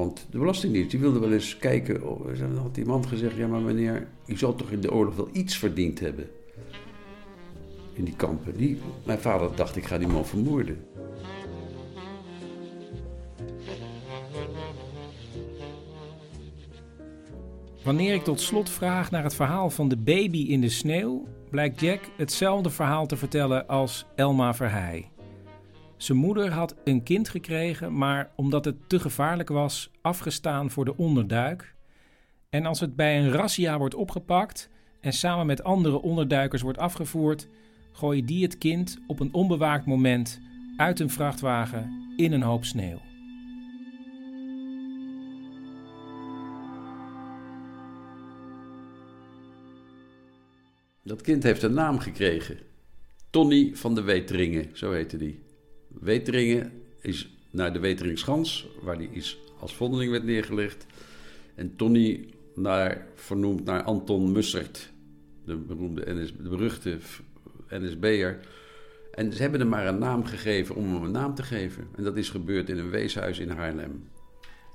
[0.00, 3.46] Want de Belastingdienst die wilde wel eens kijken, oh, dan had die man gezegd, ja
[3.46, 6.28] maar meneer, u zal toch in de oorlog wel iets verdiend hebben.
[7.92, 8.56] In die kampen.
[8.56, 10.84] Die, mijn vader dacht, ik ga die man vermoorden.
[17.84, 21.80] Wanneer ik tot slot vraag naar het verhaal van de baby in de sneeuw, blijkt
[21.80, 25.10] Jack hetzelfde verhaal te vertellen als Elma Verheij.
[26.00, 30.96] Zijn moeder had een kind gekregen, maar omdat het te gevaarlijk was, afgestaan voor de
[30.96, 31.74] onderduik.
[32.50, 34.70] En als het bij een razzia wordt opgepakt
[35.00, 37.48] en samen met andere onderduikers wordt afgevoerd,
[37.92, 40.40] gooien die het kind op een onbewaakt moment
[40.76, 43.00] uit een vrachtwagen in een hoop sneeuw.
[51.02, 52.58] Dat kind heeft een naam gekregen.
[53.30, 55.48] Tony van de Weteringen, zo heette die.
[55.98, 60.86] Weteringen is naar de Weteringschans, waar die is als vondeling werd neergelegd.
[61.54, 64.92] En Tony naar, vernoemd naar Anton Mussert,
[65.44, 66.98] de, beroemde NS, de beruchte
[67.68, 68.38] NSB'er.
[69.14, 71.88] En ze hebben hem maar een naam gegeven om hem een naam te geven.
[71.96, 74.08] En dat is gebeurd in een weeshuis in Haarlem.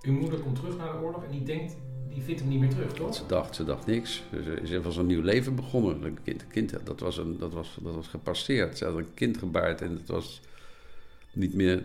[0.01, 1.75] Uw moeder komt terug naar de oorlog en die denkt,
[2.09, 3.15] die vindt hem niet meer terug, toch?
[3.15, 4.23] Ze dacht, ze dacht niks.
[4.31, 6.03] Ze, ze was een nieuw leven begonnen.
[6.03, 8.77] Een kind, kind, dat, was een, dat, was, dat was gepasseerd.
[8.77, 10.41] Ze had een kind gebaard en het was
[11.35, 11.83] niet meer,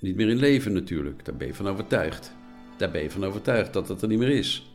[0.00, 1.24] niet meer in leven natuurlijk.
[1.24, 2.32] Daar ben je van overtuigd.
[2.76, 4.74] Daar ben je van overtuigd dat het er niet meer is.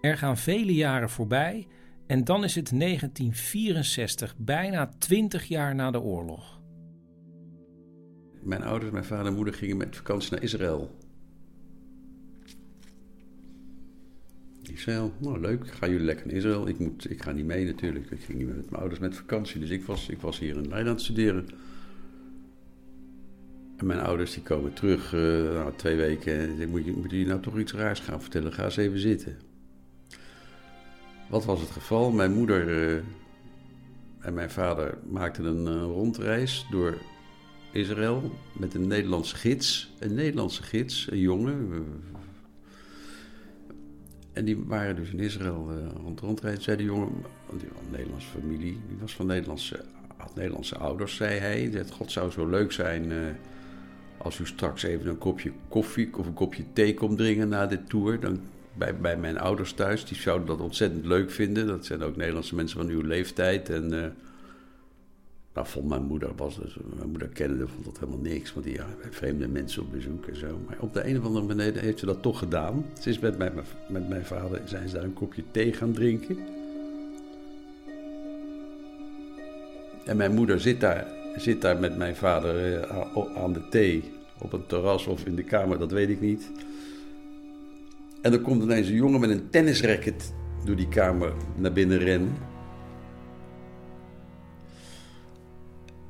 [0.00, 1.66] Er gaan vele jaren voorbij
[2.06, 6.60] en dan is het 1964, bijna 20 jaar na de oorlog.
[8.42, 10.96] Mijn ouders, mijn vader en moeder gingen met vakantie naar Israël.
[14.62, 16.68] Israël, nou leuk, gaan jullie lekker naar Israël?
[16.68, 18.10] Ik, moet, ik ga niet mee natuurlijk.
[18.10, 20.68] Ik ging niet met mijn ouders met vakantie, dus ik was, ik was hier in
[20.68, 21.48] Leiden aan het studeren.
[23.78, 25.20] En mijn ouders die komen terug uh,
[25.52, 28.52] nou, twee weken en ik moet, je, moet je nou toch iets raars gaan vertellen?
[28.52, 29.36] Ga eens even zitten.
[31.28, 32.10] Wat was het geval?
[32.10, 33.02] Mijn moeder uh,
[34.20, 36.98] en mijn vader maakten een uh, rondreis door
[37.72, 39.92] Israël met een Nederlandse gids.
[39.98, 41.84] Een Nederlandse gids, een jongen.
[44.32, 45.70] En die waren dus in Israël
[46.02, 46.62] rond rondrijden.
[46.62, 47.08] Zei de jongen,
[47.58, 49.84] die een Nederlandse familie, die was van Nederlandse,
[50.16, 51.70] had Nederlandse ouders, zei hij.
[51.70, 53.12] Dat God zou zo leuk zijn
[54.18, 57.88] als u straks even een kopje koffie of een kopje thee komt drinken na dit
[57.88, 58.40] tour, dan
[58.74, 61.66] bij, bij mijn ouders thuis, die zouden dat ontzettend leuk vinden.
[61.66, 63.70] Dat zijn ook Nederlandse mensen van uw leeftijd.
[63.70, 64.06] En uh,
[65.54, 68.52] nou, vond mijn moeder, was dus, mijn moeder kende, vond dat helemaal niks.
[68.52, 70.60] Want die ja, vreemde mensen op bezoek en zo.
[70.66, 72.84] Maar op de een of andere manier heeft ze dat toch gedaan.
[73.00, 73.52] Ze is met mijn,
[73.88, 76.38] met mijn vader, zijn ze daar een kopje thee gaan drinken.
[80.04, 82.86] En mijn moeder zit daar zit daar met mijn vader
[83.36, 84.04] aan de thee
[84.38, 86.50] op een terras of in de kamer, dat weet ik niet.
[88.22, 90.34] En dan komt ineens een jongen met een tennisracket
[90.64, 92.36] door die kamer naar binnen rennen.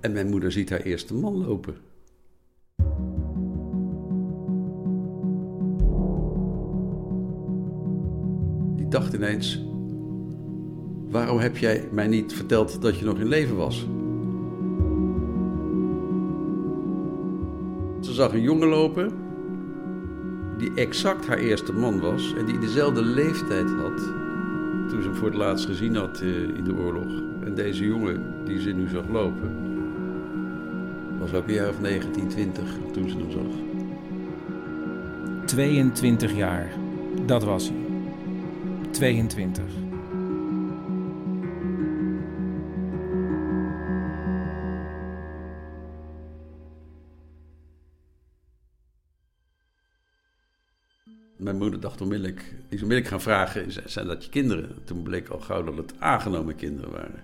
[0.00, 1.76] En mijn moeder ziet haar eerste man lopen.
[8.76, 9.64] Die dacht ineens:
[11.08, 13.86] waarom heb jij mij niet verteld dat je nog in leven was?
[18.00, 19.12] Ze zag een jongen lopen
[20.58, 23.96] die exact haar eerste man was en die dezelfde leeftijd had
[24.88, 26.20] toen ze hem voor het laatst gezien had
[26.56, 27.22] in de oorlog.
[27.44, 29.50] En deze jongen die ze nu zag lopen,
[31.18, 33.42] was ook een jaar of 19, 20 toen ze hem zag.
[35.44, 36.72] 22 jaar,
[37.26, 37.76] dat was hij.
[38.90, 39.87] 22.
[51.58, 54.84] moeder dacht onmiddellijk, die is onmiddellijk gaan vragen, zijn dat je kinderen?
[54.84, 57.22] Toen bleek al gauw dat het aangenomen kinderen waren.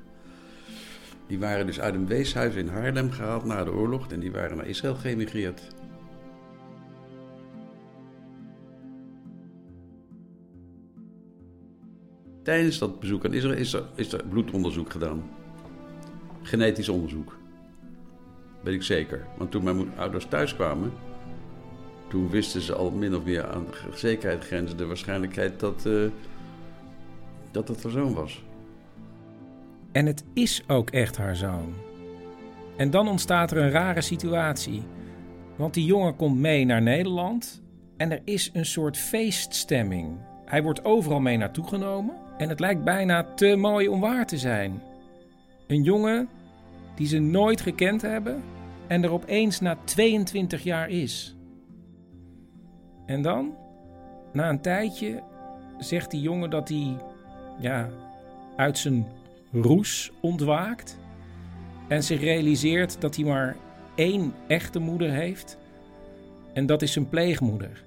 [1.26, 4.56] Die waren dus uit een weeshuis in Haarlem gehaald na de oorlog en die waren
[4.56, 5.62] naar Israël geëmigreerd.
[12.42, 15.22] Tijdens dat bezoek aan Israël is er, bloedonderzoek gedaan.
[16.42, 17.26] Genetisch onderzoek.
[17.26, 19.26] Dat weet ik zeker.
[19.38, 20.92] Want toen mijn ouders thuis kwamen,
[22.14, 26.10] toen wisten ze al min of meer aan zekerheid grenzen de waarschijnlijkheid dat, uh,
[27.50, 28.44] dat het haar zoon was.
[29.92, 31.74] En het is ook echt haar zoon.
[32.76, 34.82] En dan ontstaat er een rare situatie.
[35.56, 37.62] Want die jongen komt mee naar Nederland
[37.96, 40.18] en er is een soort feeststemming.
[40.44, 44.38] Hij wordt overal mee naartoe genomen en het lijkt bijna te mooi om waar te
[44.38, 44.82] zijn.
[45.66, 46.28] Een jongen
[46.96, 48.42] die ze nooit gekend hebben
[48.86, 51.33] en er opeens na 22 jaar is.
[53.06, 53.54] En dan,
[54.32, 55.22] na een tijdje,
[55.78, 56.96] zegt die jongen dat hij
[57.58, 57.90] ja,
[58.56, 59.06] uit zijn
[59.52, 60.98] roes ontwaakt
[61.88, 63.56] en zich realiseert dat hij maar
[63.94, 65.58] één echte moeder heeft
[66.52, 67.84] en dat is zijn pleegmoeder.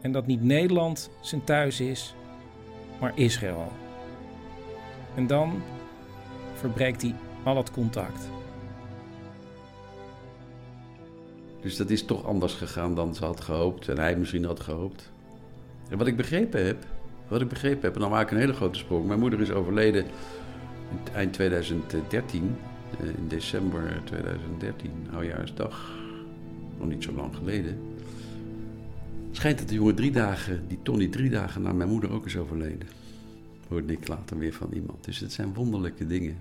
[0.00, 2.14] En dat niet Nederland zijn thuis is,
[3.00, 3.72] maar Israël.
[5.14, 5.62] En dan
[6.54, 8.30] verbreekt hij al het contact.
[11.64, 15.10] Dus dat is toch anders gegaan dan ze had gehoopt en hij misschien had gehoopt.
[15.88, 16.86] En wat ik begrepen heb,
[17.28, 19.06] wat ik begrepen heb, en dan maak ik een hele grote sprong.
[19.06, 20.04] Mijn moeder is overleden
[21.12, 22.56] eind 2013,
[23.00, 25.92] eh, in december 2013, oudjaarsdag,
[26.78, 27.78] nog niet zo lang geleden.
[29.30, 32.36] Schijnt dat de jongen drie dagen, die Tony drie dagen na mijn moeder ook is
[32.36, 32.88] overleden.
[33.68, 35.04] Hoorde ik later weer van iemand.
[35.04, 36.36] Dus het zijn wonderlijke dingen.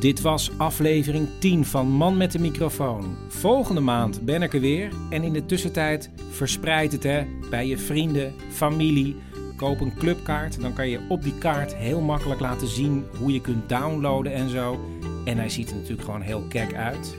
[0.00, 3.16] Dit was aflevering 10 van Man met de microfoon.
[3.28, 7.78] Volgende maand ben ik er weer en in de tussentijd verspreid het hè, bij je
[7.78, 9.16] vrienden, familie.
[9.56, 13.40] Koop een clubkaart, dan kan je op die kaart heel makkelijk laten zien hoe je
[13.40, 14.80] kunt downloaden en zo.
[15.24, 17.16] En hij ziet er natuurlijk gewoon heel kek uit.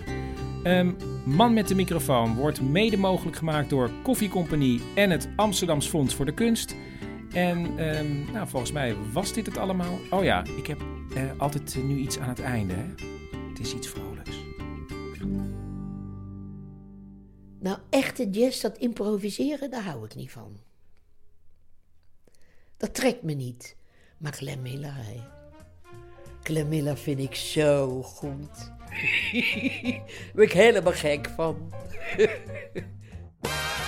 [0.64, 5.88] Um, Man met de microfoon wordt mede mogelijk gemaakt door Koffie Company en het Amsterdams
[5.88, 6.76] Fonds voor de Kunst.
[7.34, 7.58] En
[7.98, 10.00] um, nou, volgens mij was dit het allemaal.
[10.10, 10.82] Oh ja, ik heb
[11.18, 12.74] uh, altijd uh, nu iets aan het einde.
[12.74, 12.86] Hè?
[13.50, 14.38] Het is iets vrolijks.
[17.60, 20.58] Nou, echte jazz, dat improviseren, daar hou ik niet van.
[22.78, 23.76] Dat trekt me niet.
[24.18, 25.24] Maar Clem Miller, hè.
[26.64, 28.58] Miller vind ik zo goed.
[28.68, 31.74] Daar ben ik helemaal gek van.